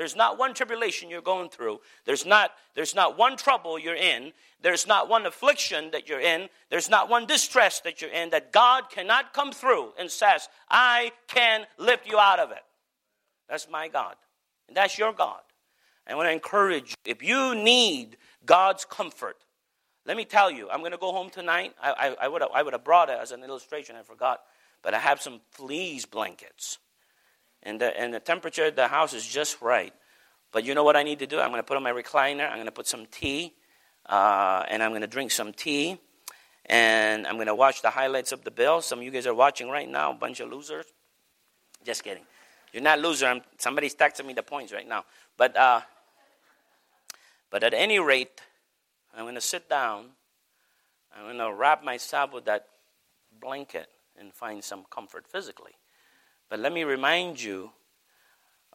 [0.00, 1.80] There's not one tribulation you're going through.
[2.06, 4.32] There's not, there's not one trouble you're in.
[4.62, 6.48] There's not one affliction that you're in.
[6.70, 11.12] There's not one distress that you're in that God cannot come through and says, I
[11.28, 12.62] can lift you out of it.
[13.46, 14.16] That's my God.
[14.68, 15.42] And that's your God.
[16.08, 16.96] I want to encourage you.
[17.04, 19.36] If you need God's comfort,
[20.06, 21.74] let me tell you, I'm going to go home tonight.
[21.78, 23.96] I, I, I, would have, I would have brought it as an illustration.
[23.96, 24.40] I forgot.
[24.80, 26.78] But I have some fleas blankets.
[27.62, 29.92] And the, and the temperature of the house is just right.
[30.52, 31.38] But you know what I need to do?
[31.38, 32.48] I'm going to put on my recliner.
[32.48, 33.54] I'm going to put some tea.
[34.06, 35.98] Uh, and I'm going to drink some tea.
[36.66, 38.80] And I'm going to watch the highlights of the bill.
[38.80, 40.86] Some of you guys are watching right now, a bunch of losers.
[41.84, 42.24] Just kidding.
[42.72, 43.26] You're not loser.
[43.26, 45.04] I'm, somebody's texting me the points right now.
[45.36, 45.80] But, uh,
[47.50, 48.40] but at any rate,
[49.16, 50.06] I'm going to sit down.
[51.16, 52.66] I'm going to wrap myself with that
[53.40, 55.72] blanket and find some comfort physically.
[56.50, 57.70] But let me remind you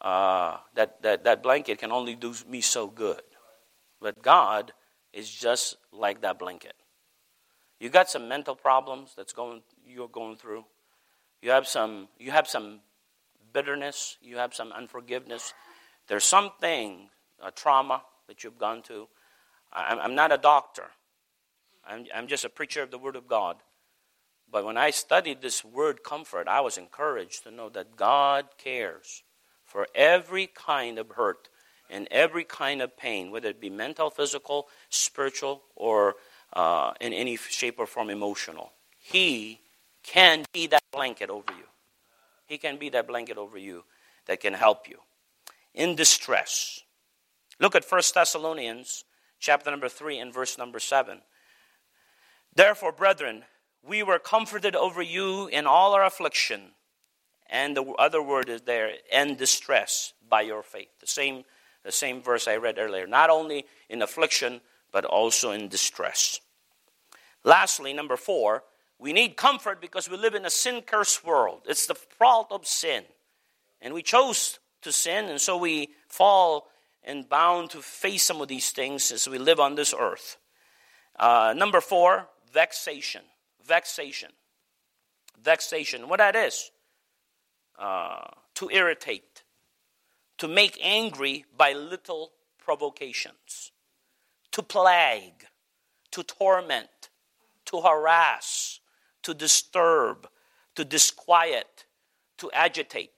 [0.01, 3.21] uh, that, that that blanket can only do me so good.
[4.01, 4.71] But God
[5.13, 6.73] is just like that blanket.
[7.79, 10.65] You got some mental problems that's going you're going through.
[11.41, 12.79] You have some you have some
[13.53, 14.17] bitterness.
[14.21, 15.53] You have some unforgiveness.
[16.07, 17.09] There's something
[17.43, 19.07] a trauma that you've gone to.
[19.71, 20.91] I'm, I'm not a doctor.
[21.85, 23.57] I'm, I'm just a preacher of the Word of God.
[24.55, 29.21] But when I studied this word comfort, I was encouraged to know that God cares
[29.65, 31.49] for every kind of hurt
[31.89, 36.15] and every kind of pain, whether it be mental, physical, spiritual, or
[36.53, 38.71] uh, in any shape or form emotional.
[38.97, 39.59] He
[40.03, 41.65] can be that blanket over you.
[42.45, 43.83] He can be that blanket over you
[44.25, 44.99] that can help you
[45.73, 46.79] in distress.
[47.59, 49.03] Look at 1 Thessalonians
[49.37, 51.19] chapter number 3 and verse number 7.
[52.55, 53.43] Therefore, brethren,
[53.87, 56.71] we were comforted over you in all our affliction,
[57.49, 60.89] and the other word is there, and distress by your faith.
[60.99, 61.43] The same,
[61.83, 63.05] the same verse I read earlier.
[63.05, 66.39] Not only in affliction, but also in distress.
[67.43, 68.63] Lastly, number four,
[68.97, 71.61] we need comfort because we live in a sin cursed world.
[71.67, 73.03] It's the fault of sin.
[73.81, 76.67] And we chose to sin, and so we fall
[77.03, 80.37] and bound to face some of these things as we live on this earth.
[81.19, 83.21] Uh, number four, vexation
[83.65, 84.31] vexation.
[85.41, 86.71] Vexation, what that is?
[87.77, 89.43] Uh, to irritate,
[90.37, 93.71] to make angry by little provocations,
[94.51, 95.45] to plague,
[96.11, 97.09] to torment,
[97.65, 98.79] to harass,
[99.23, 100.27] to disturb,
[100.75, 101.85] to disquiet,
[102.37, 103.11] to agitate.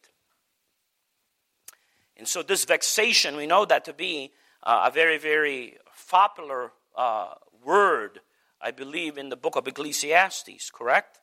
[2.16, 4.32] And so, this vexation, we know that to be
[4.64, 5.78] uh, a very, very
[6.10, 8.22] popular uh, word
[8.62, 11.20] I believe, in the book of Ecclesiastes, correct?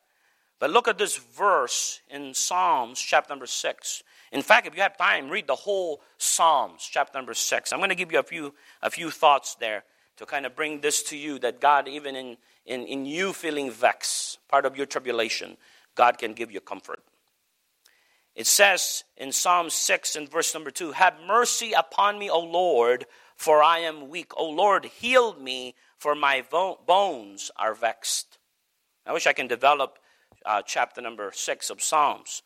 [0.61, 4.03] But look at this verse in Psalms chapter number 6.
[4.33, 7.73] In fact, if you have time, read the whole Psalms chapter number 6.
[7.73, 9.85] I'm going to give you a few, a few thoughts there
[10.16, 13.70] to kind of bring this to you that God, even in, in, in you feeling
[13.70, 15.57] vexed, part of your tribulation,
[15.94, 17.01] God can give you comfort.
[18.35, 23.07] It says in Psalm 6 and verse number 2 Have mercy upon me, O Lord,
[23.37, 24.33] for I am weak.
[24.37, 26.45] O Lord, heal me, for my
[26.87, 28.37] bones are vexed.
[29.07, 29.99] I wish I can develop
[30.45, 32.43] uh, chapter number six of Psalms.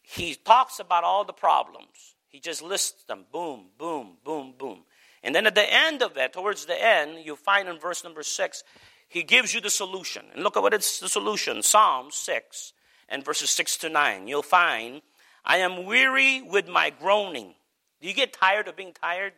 [0.00, 2.16] He talks about all the problems.
[2.28, 4.84] He just lists them boom, boom, boom, boom.
[5.22, 8.22] And then at the end of it, towards the end, you find in verse number
[8.22, 8.64] six,
[9.06, 10.24] he gives you the solution.
[10.32, 12.72] And look at what it's the solution Psalm 6
[13.10, 14.26] and verses 6 to 9.
[14.26, 15.02] You'll find,
[15.44, 17.52] I am weary with my groaning.
[18.00, 19.34] Do you get tired of being tired?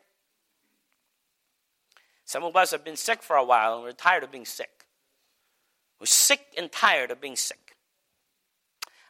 [2.33, 4.87] Some of us have been sick for a while and we're tired of being sick.
[6.01, 7.77] We're sick and tired of being sick.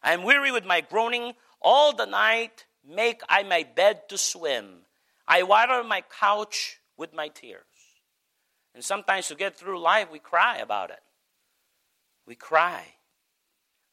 [0.02, 1.34] I am weary with my groaning.
[1.60, 4.86] All the night make I my bed to swim.
[5.28, 7.62] I water my couch with my tears.
[8.74, 11.04] And sometimes to get through life, we cry about it.
[12.26, 12.82] We cry.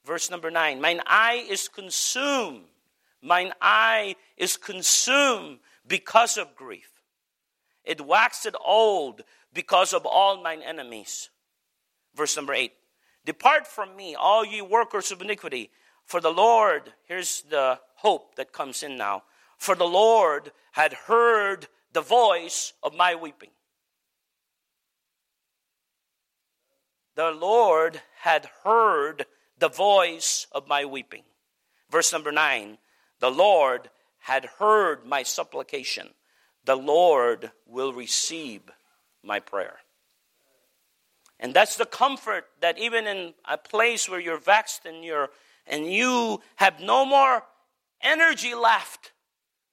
[0.07, 2.65] Verse number nine Mine eye is consumed.
[3.21, 6.98] Mine eye is consumed because of grief.
[7.89, 11.31] It waxed old because of all mine enemies.
[12.13, 12.73] Verse number eight
[13.25, 15.71] Depart from me, all ye workers of iniquity,
[16.05, 19.23] for the Lord, here's the hope that comes in now,
[19.57, 23.49] for the Lord had heard the voice of my weeping.
[27.15, 29.25] The Lord had heard
[29.57, 31.23] the voice of my weeping.
[31.89, 32.77] Verse number nine
[33.19, 36.09] The Lord had heard my supplication
[36.69, 38.61] the Lord will receive
[39.23, 39.77] my prayer.
[41.39, 45.29] And that's the comfort that even in a place where you're vexed and you're
[45.65, 47.41] and you have no more
[48.01, 49.13] energy left.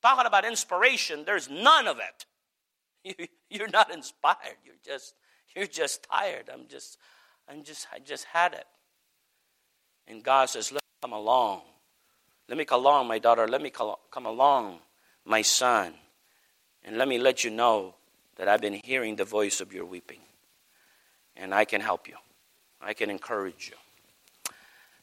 [0.00, 3.28] Talking about inspiration, there's none of it.
[3.50, 4.56] You, are not inspired.
[4.64, 5.14] You're just
[5.54, 6.48] you're just tired.
[6.50, 6.96] I'm just
[7.46, 8.64] I'm just I just had it.
[10.08, 11.60] And God says, Let me come along.
[12.48, 13.46] Let me come along, my daughter.
[13.46, 14.78] Let me come along,
[15.26, 15.92] my son.
[16.86, 17.94] And let me let you know
[18.36, 20.20] that I've been hearing the voice of your weeping
[21.36, 22.14] and I can help you.
[22.80, 24.50] I can encourage you.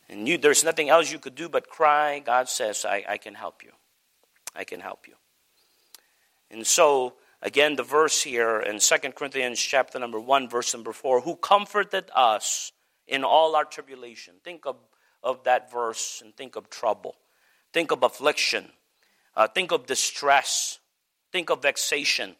[0.09, 2.19] And you, there's nothing else you could do but cry.
[2.19, 3.71] God says, I, I can help you.
[4.55, 5.15] I can help you.
[6.51, 11.21] And so, again, the verse here in 2 Corinthians chapter number 1, verse number 4,
[11.21, 12.71] who comforted us
[13.07, 14.35] in all our tribulation.
[14.43, 14.77] Think of,
[15.23, 17.15] of that verse and think of trouble.
[17.71, 18.69] Think of affliction.
[19.35, 20.79] Uh, think of distress.
[21.33, 22.35] Think of vexation.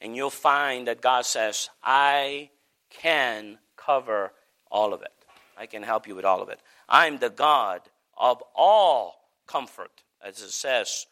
[0.00, 2.50] And you'll find that God says, I
[2.88, 4.32] can cover
[4.70, 5.12] all of it.
[5.58, 6.60] I can help you with all of it.
[6.88, 7.80] I'm the God
[8.16, 9.16] of all
[9.48, 9.90] comfort,
[10.24, 11.06] as it says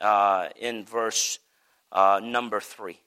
[0.00, 1.38] uh, in verse
[1.92, 3.00] uh, number three.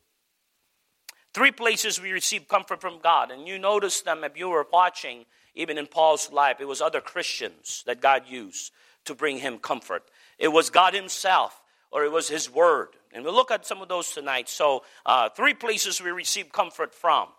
[1.33, 5.25] Three places we receive comfort from God, and you notice them if you were watching,
[5.53, 6.57] even in Paul's life.
[6.59, 8.71] It was other Christians that God used
[9.05, 10.03] to bring him comfort.
[10.39, 12.89] It was God Himself, or it was His Word.
[13.13, 14.49] And we'll look at some of those tonight.
[14.49, 17.29] So, uh, three places we receive comfort from.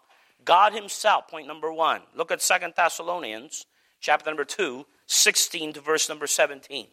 [0.45, 2.03] God Himself, point number one.
[2.15, 3.67] Look at Second Thessalonians,
[4.01, 6.87] chapter number 2, 16 to verse number 17.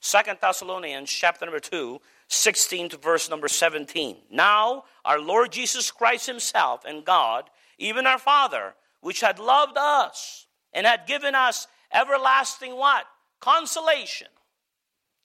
[0.00, 4.16] Second Thessalonians, chapter number 2, 16 to verse number 17.
[4.30, 10.46] Now, our Lord Jesus Christ Himself and God, even our Father, which had loved us
[10.72, 13.04] and had given us everlasting what?
[13.40, 14.28] Consolation,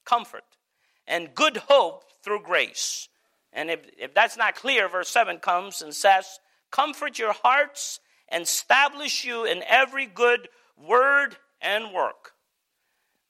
[0.05, 0.43] comfort,
[1.07, 3.09] and good hope through grace.
[3.53, 6.39] And if, if that's not clear, verse 7 comes and says,
[6.71, 12.33] comfort your hearts, and establish you in every good word and work.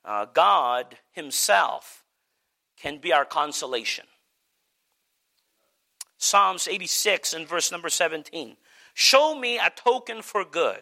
[0.03, 2.03] Uh, God Himself
[2.77, 4.05] can be our consolation.
[6.17, 8.57] Psalms 86 and verse number 17.
[8.93, 10.81] Show me a token for good.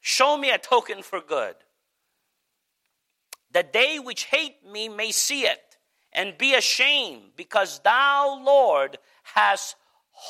[0.00, 1.54] Show me a token for good.
[3.52, 5.76] The they which hate me may see it
[6.12, 8.98] and be ashamed, because thou, Lord,
[9.34, 9.76] hast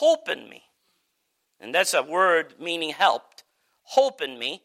[0.00, 0.62] holpen me.
[1.60, 3.44] And that's a word meaning helped.
[3.94, 4.62] Holpen me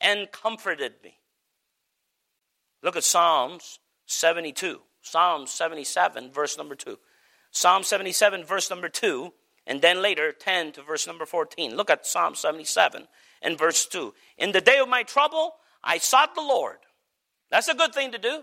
[0.00, 1.18] and comforted me.
[2.82, 4.80] Look at Psalms 72.
[5.02, 6.98] Psalm 77, verse number 2.
[7.50, 9.32] Psalm 77, verse number 2,
[9.66, 11.76] and then later 10 to verse number 14.
[11.76, 13.06] Look at Psalm 77
[13.42, 14.14] and verse 2.
[14.38, 16.78] In the day of my trouble, I sought the Lord.
[17.52, 18.42] That's a good thing to do.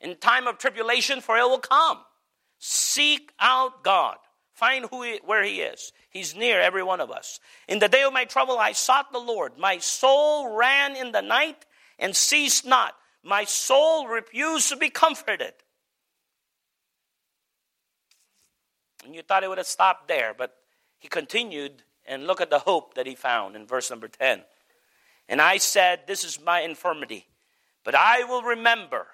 [0.00, 2.00] In time of tribulation, for it will come.
[2.58, 4.16] Seek out God.
[4.52, 5.92] Find who he, where he is.
[6.10, 7.38] He's near every one of us.
[7.68, 9.56] In the day of my trouble, I sought the Lord.
[9.56, 11.64] My soul ran in the night
[11.98, 12.94] and ceased not.
[13.22, 15.54] My soul refused to be comforted.
[19.04, 20.54] And you thought it would have stopped there, but
[20.98, 24.42] he continued and look at the hope that he found in verse number 10.
[25.28, 27.26] And I said, This is my infirmity,
[27.84, 29.06] but I will remember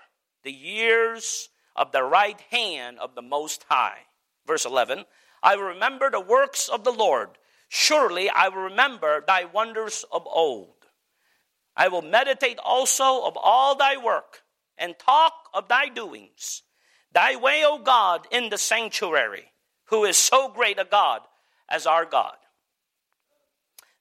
[0.42, 3.98] the years of the right hand of the Most High.
[4.46, 5.04] Verse 11
[5.42, 7.30] I will remember the works of the Lord.
[7.68, 10.74] Surely I will remember thy wonders of old.
[11.76, 14.42] I will meditate also of all thy work
[14.76, 16.62] and talk of thy doings.
[17.12, 19.52] Thy way, O God, in the sanctuary,
[19.86, 21.22] who is so great a God
[21.68, 22.36] as our God.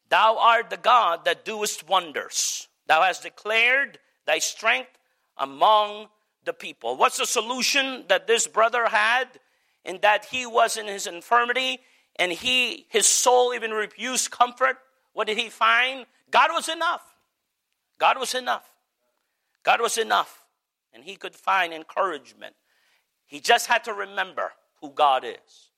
[0.10, 2.68] Thou art the God that doest wonders.
[2.88, 4.92] Thou hast declared thy strength
[5.38, 6.08] among
[6.46, 6.96] the people.
[6.96, 9.28] What's the solution that this brother had?
[9.86, 11.80] in that he was in his infirmity
[12.18, 14.78] and he his soul even refused comfort?
[15.14, 16.06] What did he find?
[16.32, 17.02] God was enough.
[17.98, 18.72] God was enough.
[19.64, 20.46] God was enough.
[20.94, 22.56] And he could find encouragement.
[23.26, 25.72] He just had to remember who god is.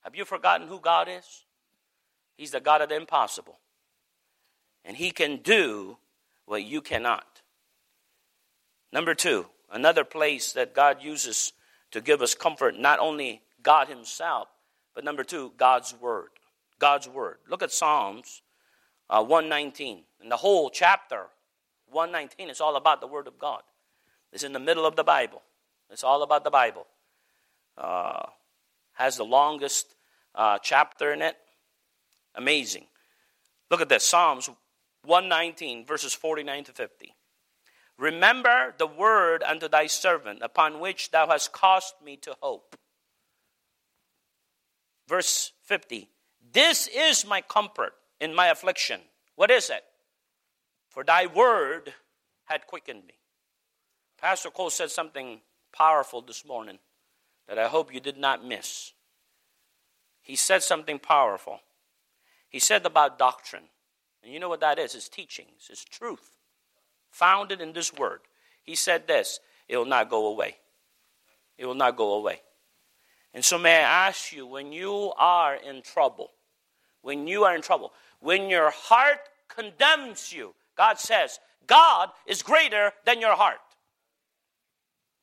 [0.00, 1.44] Have you forgotten who god is?
[2.36, 3.58] He's the god of the impossible.
[4.84, 5.98] And he can do
[6.44, 7.33] what you cannot
[8.94, 11.52] number two another place that god uses
[11.94, 14.48] to give us comfort, not only God Himself,
[14.96, 16.30] but number two, God's Word.
[16.80, 17.38] God's Word.
[17.48, 18.42] Look at Psalms
[19.08, 20.02] uh, 119.
[20.20, 21.26] And the whole chapter,
[21.92, 23.62] 119, is all about the Word of God.
[24.32, 25.40] It's in the middle of the Bible.
[25.88, 26.84] It's all about the Bible.
[27.78, 28.26] Uh,
[28.94, 29.94] has the longest
[30.34, 31.36] uh, chapter in it.
[32.34, 32.86] Amazing.
[33.70, 34.50] Look at this Psalms
[35.04, 37.14] 119, verses 49 to 50.
[37.98, 42.76] Remember the word unto thy servant, upon which thou hast caused me to hope.
[45.06, 46.08] Verse 50
[46.52, 49.00] This is my comfort in my affliction.
[49.36, 49.84] What is it?
[50.88, 51.94] For thy word
[52.44, 53.14] had quickened me.
[54.20, 55.40] Pastor Cole said something
[55.72, 56.78] powerful this morning
[57.48, 58.92] that I hope you did not miss.
[60.20, 61.60] He said something powerful.
[62.48, 63.64] He said about doctrine.
[64.22, 64.94] And you know what that is?
[64.94, 66.30] It's teachings, it's truth
[67.14, 68.20] founded in this word.
[68.62, 69.38] He said this
[69.68, 70.56] it will not go away.
[71.56, 72.40] It will not go away.
[73.32, 76.32] And so, may I ask you, when you are in trouble,
[77.02, 82.92] when you are in trouble, when your heart condemns you, God says, God is greater
[83.04, 83.58] than your heart.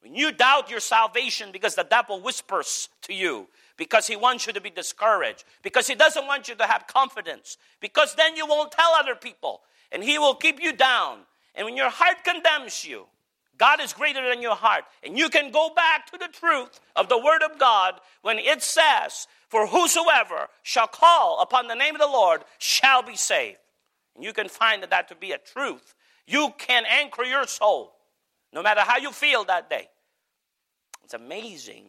[0.02, 4.54] When you doubt your salvation because the devil whispers to you, because he wants you
[4.54, 8.72] to be discouraged, because he doesn't want you to have confidence, because then you won't
[8.72, 9.62] tell other people,
[9.92, 11.20] and he will keep you down.
[11.56, 13.08] And when your heart condemns you,
[13.58, 14.86] God is greater than your heart.
[15.04, 18.64] And you can go back to the truth of the Word of God when it
[18.64, 23.60] says, For whosoever shall call upon the name of the Lord shall be saved.
[24.16, 25.94] And you can find that to be a truth.
[26.26, 27.94] You can anchor your soul
[28.54, 29.90] no matter how you feel that day.
[31.04, 31.86] It's amazing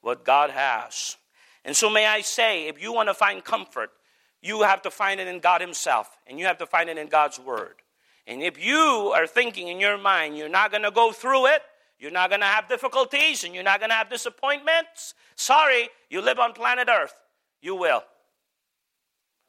[0.00, 1.16] what God has.
[1.64, 3.90] And so, may I say, if you want to find comfort,
[4.42, 7.08] you have to find it in God Himself, and you have to find it in
[7.08, 7.74] God's Word.
[8.28, 11.62] And if you are thinking in your mind you're not going to go through it,
[11.98, 16.20] you're not going to have difficulties, and you're not going to have disappointments, sorry, you
[16.20, 17.14] live on planet Earth.
[17.60, 18.04] You will.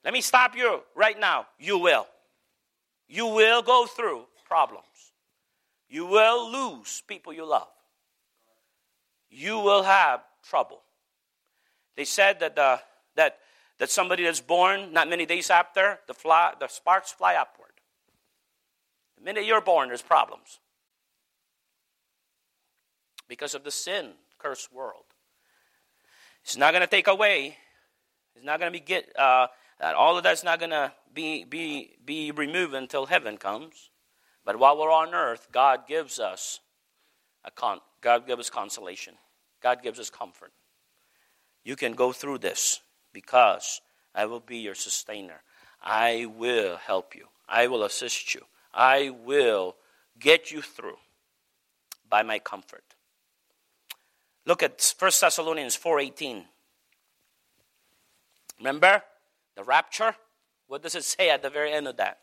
[0.04, 1.46] Let me stop you right now.
[1.60, 2.08] You will.
[3.08, 4.86] You will go through problems.
[5.90, 7.68] You will lose people you love.
[9.30, 10.82] You will have trouble.
[11.96, 12.78] They said that, uh,
[13.16, 13.38] that,
[13.78, 17.70] that somebody that's born not many days after, the, fly, the sparks fly upward.
[19.20, 20.60] The minute you're born, there's problems
[23.28, 25.04] because of the sin cursed world.
[26.44, 27.58] It's not going to take away.
[28.36, 29.12] It's not going to be get.
[29.18, 29.48] Uh,
[29.82, 33.90] all of that's not going to be be be removed until heaven comes.
[34.46, 36.60] But while we're on earth, God gives us
[37.44, 37.80] a con.
[38.02, 39.16] God gives us consolation.
[39.62, 40.54] God gives us comfort.
[41.64, 42.80] You can go through this
[43.14, 43.82] because
[44.16, 45.42] I will be your sustainer.
[45.84, 47.28] I will help you.
[47.48, 48.42] I will assist you.
[48.74, 49.76] I will
[50.20, 50.98] get you through
[52.08, 52.84] by my comfort.
[54.46, 56.48] Look at 1 Thessalonians 4:18.
[58.58, 59.04] Remember
[59.56, 60.16] the rapture?
[60.68, 62.20] What does it say at the very end of that?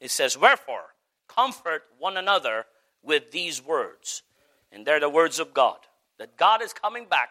[0.00, 0.94] It says, "Wherefore
[1.26, 2.66] comfort one another
[3.02, 4.22] with these words."
[4.70, 5.86] And they're the words of God.
[6.18, 7.30] That God is coming back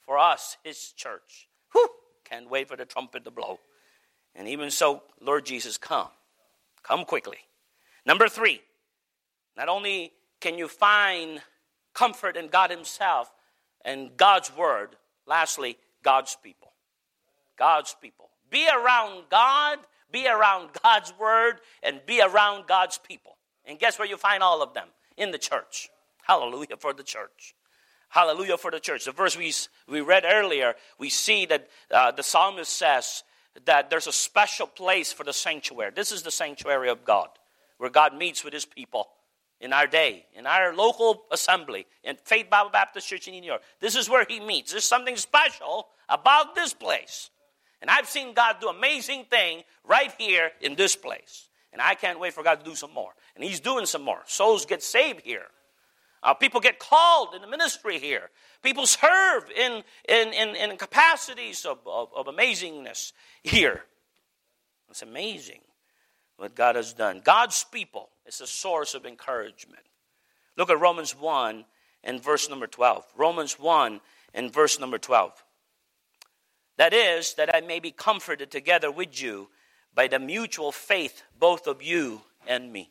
[0.00, 1.48] for us, his church.
[1.72, 1.94] Whew,
[2.24, 3.60] can't wait for the trumpet to blow.
[4.34, 6.10] And even so, Lord Jesus, come.
[6.82, 7.49] Come quickly.
[8.06, 8.60] Number three,
[9.56, 11.40] not only can you find
[11.94, 13.32] comfort in God Himself
[13.84, 14.96] and God's Word,
[15.26, 16.72] lastly, God's people.
[17.58, 18.30] God's people.
[18.50, 19.78] Be around God,
[20.10, 23.36] be around God's Word, and be around God's people.
[23.64, 24.88] And guess where you find all of them?
[25.16, 25.88] In the church.
[26.22, 27.54] Hallelujah for the church.
[28.08, 29.04] Hallelujah for the church.
[29.04, 29.52] The verse we,
[29.86, 33.22] we read earlier, we see that uh, the psalmist says
[33.66, 35.92] that there's a special place for the sanctuary.
[35.94, 37.28] This is the sanctuary of God
[37.80, 39.08] where God meets with his people
[39.58, 43.62] in our day, in our local assembly, in Faith Bible Baptist Church in New York.
[43.80, 44.70] This is where he meets.
[44.70, 47.30] There's something special about this place.
[47.80, 51.48] And I've seen God do amazing thing right here in this place.
[51.72, 53.12] And I can't wait for God to do some more.
[53.34, 54.20] And he's doing some more.
[54.26, 55.46] Souls get saved here.
[56.22, 58.28] Uh, people get called in the ministry here.
[58.62, 63.84] People serve in, in, in, in capacities of, of, of amazingness here.
[64.90, 65.60] It's amazing
[66.40, 67.20] what God has done.
[67.22, 69.82] God's people is a source of encouragement.
[70.56, 71.66] Look at Romans 1
[72.02, 73.04] and verse number 12.
[73.14, 74.00] Romans 1
[74.32, 75.44] and verse number 12.
[76.78, 79.50] That is, that I may be comforted together with you
[79.94, 82.90] by the mutual faith, both of you and me.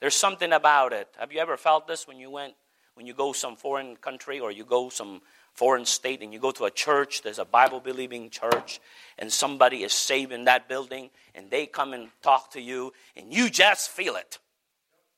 [0.00, 1.08] There's something about it.
[1.18, 2.54] Have you ever felt this when you went,
[2.94, 5.20] when you go some foreign country or you go some
[5.54, 8.80] foreign state and you go to a church, there's a Bible believing church,
[9.18, 13.32] and somebody is saved in that building, and they come and talk to you, and
[13.32, 14.38] you just feel it.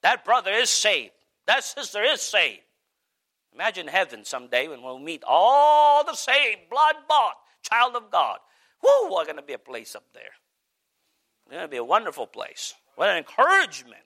[0.03, 1.13] That brother is saved.
[1.47, 2.61] That sister is saved.
[3.55, 8.39] Imagine heaven someday when we'll meet all the saved, blood bought child of God.
[8.83, 10.23] Whoo, what going to be a place up there.
[11.47, 12.75] It's going to be a wonderful place.
[12.97, 14.03] What an encouragement.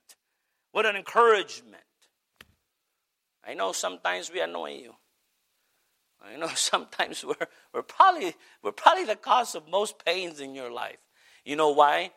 [0.72, 1.82] What an encouragement.
[3.44, 4.94] I know sometimes we annoy you.
[6.22, 7.34] I know sometimes we're,
[7.72, 10.98] we're, probably, we're probably the cause of most pains in your life.
[11.44, 12.10] You know why?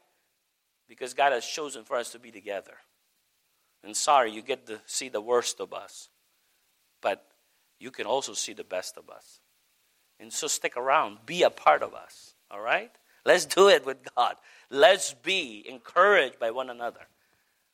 [0.87, 2.73] Because God has chosen for us to be together.
[3.83, 6.09] And sorry, you get to see the worst of us,
[7.01, 7.25] but
[7.79, 9.39] you can also see the best of us.
[10.19, 12.91] And so stick around, be a part of us, all right?
[13.25, 14.35] Let's do it with God.
[14.69, 17.07] Let's be encouraged by one another.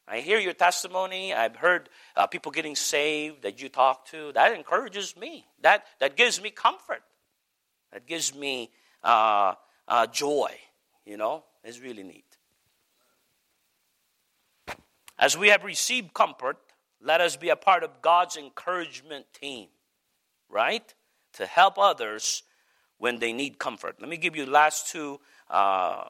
[0.09, 1.33] I hear your testimony.
[1.33, 4.31] I've heard uh, people getting saved that you talk to.
[4.33, 5.45] That encourages me.
[5.61, 7.03] That, that gives me comfort.
[7.93, 8.71] That gives me
[9.03, 9.53] uh,
[9.87, 10.51] uh, joy.
[11.05, 12.25] You know, it's really neat.
[15.19, 16.57] As we have received comfort,
[17.01, 19.67] let us be a part of God's encouragement team,
[20.49, 20.93] right?
[21.33, 22.43] To help others
[22.97, 23.97] when they need comfort.
[23.99, 26.05] Let me give you last two uh,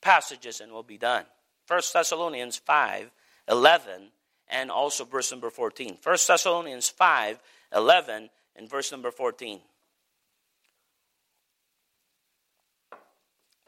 [0.00, 1.24] passages and we'll be done.
[1.66, 3.10] 1 Thessalonians 5
[3.50, 4.12] 11
[4.48, 5.98] and also verse number 14.
[6.02, 7.38] 1 Thessalonians 5
[7.74, 9.60] 11 and verse number 14.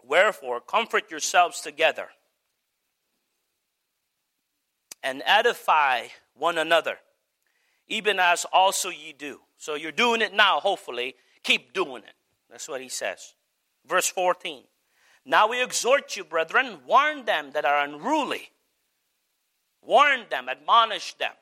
[0.05, 2.09] Wherefore, comfort yourselves together
[5.03, 6.99] and edify one another,
[7.87, 9.41] even as also ye do.
[9.59, 11.15] So you're doing it now, hopefully.
[11.45, 12.15] Keep doing it.
[12.51, 13.35] That's what he says.
[13.87, 14.65] Verse 14.
[15.25, 18.51] Now we exhort you, brethren, warn them that are unruly.
[19.83, 21.33] Warn them, admonish them.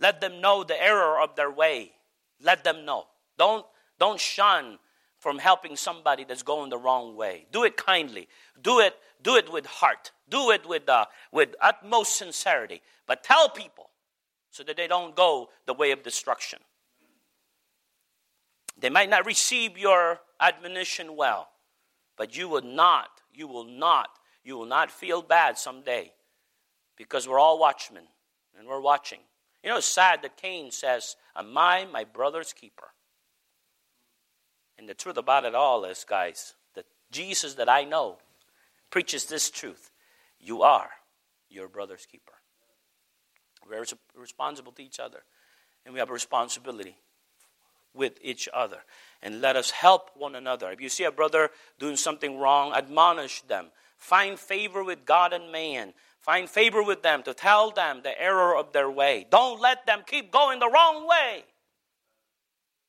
[0.00, 1.92] Let them know the error of their way.
[2.40, 3.04] Let them know.
[3.36, 3.66] Don't,
[3.98, 4.78] don't shun
[5.18, 7.46] from helping somebody that's going the wrong way.
[7.52, 8.28] Do it kindly.
[8.62, 10.12] Do it, do it with heart.
[10.28, 12.80] Do it with, uh, with utmost sincerity.
[13.06, 13.90] But tell people
[14.50, 16.60] so that they don't go the way of destruction.
[18.78, 21.48] They might not receive your admonition well,
[22.16, 24.08] but you will not, you will not,
[24.44, 26.12] you will not feel bad someday
[26.98, 28.04] because we're all watchmen
[28.58, 29.20] and we're watching.
[29.62, 32.88] You know, it's sad that Cain says, Am I my brother's keeper?
[34.78, 38.18] And the truth about it all is, guys, that Jesus that I know
[38.90, 39.90] preaches this truth.
[40.38, 40.90] You are
[41.48, 42.32] your brother's keeper.
[43.68, 43.84] We're
[44.16, 45.24] responsible to each other,
[45.84, 46.96] and we have a responsibility
[47.92, 48.78] with each other.
[49.22, 50.70] And let us help one another.
[50.70, 53.66] If you see a brother doing something wrong, admonish them.
[53.96, 55.92] Find favor with God and man.
[56.20, 59.26] Find favor with them to tell them the error of their way.
[59.30, 61.44] Don't let them keep going the wrong way.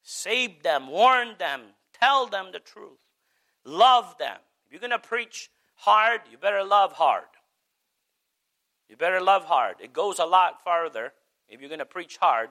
[0.02, 1.62] Save them, warn them,
[1.94, 3.00] tell them the truth.
[3.64, 4.38] Love them.
[4.66, 7.24] If you're going to preach hard, you better love hard.
[8.90, 9.76] You better love hard.
[9.80, 11.14] It goes a lot farther
[11.48, 12.50] if you're going to preach hard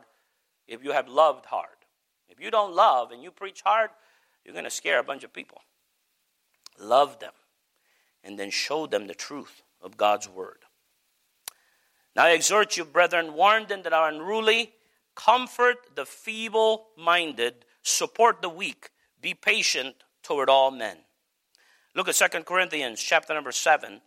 [0.68, 1.70] if you have loved hard.
[2.29, 3.91] If you don't love and you preach hard,
[4.45, 5.61] you're going to scare a bunch of people.
[6.79, 7.33] Love them
[8.22, 10.59] and then show them the truth of God's word.
[12.19, 14.73] Now I exhort you, brethren, warn them that are unruly,
[15.14, 18.91] comfort the feeble minded, support the weak,
[19.23, 19.95] be patient
[20.25, 20.97] toward all men.
[21.95, 24.01] Look at 2 Corinthians chapter number 7.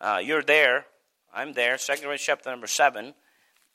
[0.00, 0.86] Uh, you're there.
[1.32, 1.76] I'm there.
[1.76, 3.14] 2 Corinthians chapter number 7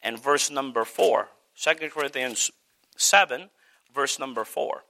[0.01, 1.29] and verse number 4.
[1.55, 2.51] 2 Corinthians
[2.97, 3.49] 7,
[3.95, 4.83] verse number 4.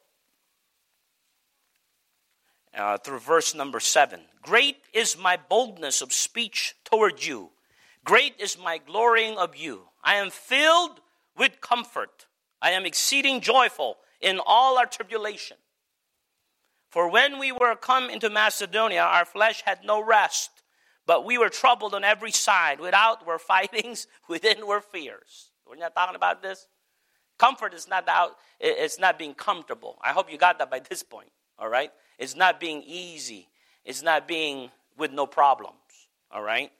[2.75, 4.21] Uh, through verse number 7.
[4.41, 7.51] Great is my boldness of speech toward you.
[8.07, 9.81] Great is my glorying of you.
[10.03, 11.01] I am filled
[11.37, 12.25] with comfort.
[12.61, 15.57] I am exceeding joyful in all our tribulation
[16.89, 20.63] for when we were come into Macedonia, our flesh had no rest,
[21.05, 22.79] but we were troubled on every side.
[22.79, 25.51] Without were fightings, within were fears.
[25.67, 26.67] We're not talking about this.
[27.37, 29.99] Comfort is not out, it's not being comfortable.
[30.01, 31.29] I hope you got that by this point,
[31.59, 31.91] all right?
[32.17, 33.47] It's not being easy.
[33.85, 35.77] It's not being with no problems,
[36.31, 36.71] all right?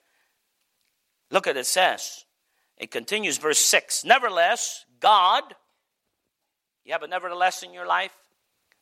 [1.31, 2.25] Look at it says.
[2.77, 4.05] It continues, verse 6.
[4.05, 5.43] Nevertheless, God,
[6.85, 8.15] you have a nevertheless in your life?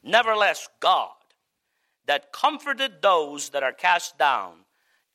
[0.03, 1.09] Nevertheless, God,
[2.05, 4.65] that comforted those that are cast down,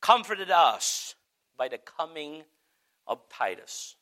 [0.00, 1.14] comforted us
[1.56, 2.42] by the coming
[3.06, 3.96] of Titus.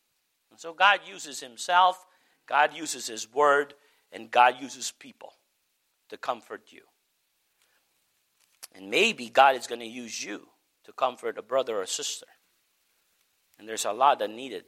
[0.50, 2.06] And so God uses Himself,
[2.46, 3.74] God uses His Word,
[4.10, 5.32] and God uses people
[6.08, 6.82] to comfort you.
[8.74, 10.48] And maybe God is going to use you
[10.84, 12.26] to comfort a brother or sister.
[13.58, 14.64] And there's a lot that needed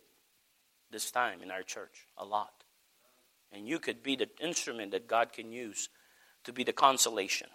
[0.91, 2.53] this time in our church, a lot.
[3.53, 5.89] And you could be the instrument that God can use
[6.45, 7.49] to be the consolation.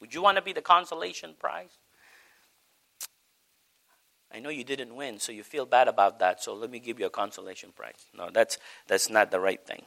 [0.00, 1.78] Would you want to be the consolation prize?
[4.32, 7.00] I know you didn't win, so you feel bad about that, so let me give
[7.00, 8.06] you a consolation prize.
[8.16, 9.84] No, that's, that's not the right thing.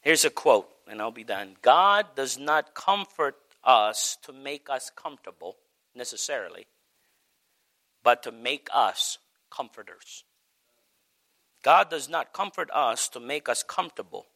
[0.00, 1.56] Here's a quote, and I'll be done.
[1.62, 5.56] God does not comfort us to make us comfortable
[5.96, 6.66] necessarily,
[8.02, 9.18] but to make us
[9.50, 10.24] comforters.
[11.62, 14.26] God does not comfort us to make us comfortable,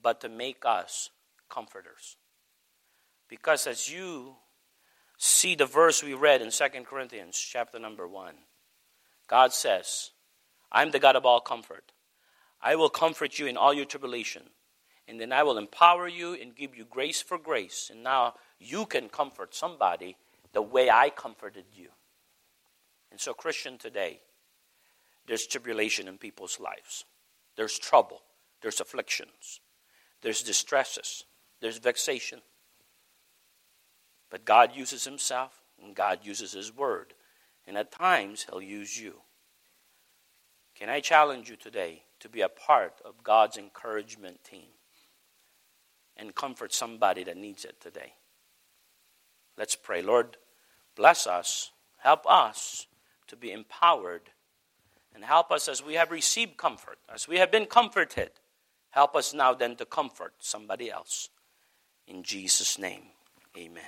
[0.00, 1.10] but to make us
[1.50, 2.16] comforters.
[3.28, 4.36] Because as you
[5.18, 8.34] see the verse we read in 2 Corinthians chapter number 1,
[9.26, 10.10] God says,
[10.70, 11.92] I'm the God of all comfort.
[12.62, 14.42] I will comfort you in all your tribulation,
[15.08, 17.90] And then I will empower you and give you grace for grace.
[17.92, 20.16] And now you can comfort somebody
[20.56, 21.88] the way I comforted you.
[23.10, 24.20] And so, Christian, today,
[25.26, 27.04] there's tribulation in people's lives,
[27.56, 28.22] there's trouble,
[28.62, 29.60] there's afflictions,
[30.22, 31.24] there's distresses,
[31.60, 32.40] there's vexation.
[34.30, 37.12] But God uses Himself and God uses His Word.
[37.66, 39.16] And at times, He'll use you.
[40.74, 44.70] Can I challenge you today to be a part of God's encouragement team
[46.16, 48.14] and comfort somebody that needs it today?
[49.58, 50.00] Let's pray.
[50.00, 50.38] Lord,
[50.96, 52.86] bless us, help us
[53.28, 54.30] to be empowered,
[55.14, 58.30] and help us as we have received comfort, as we have been comforted.
[58.90, 61.28] Help us now then to comfort somebody else.
[62.06, 63.02] In Jesus' name,
[63.56, 63.82] amen.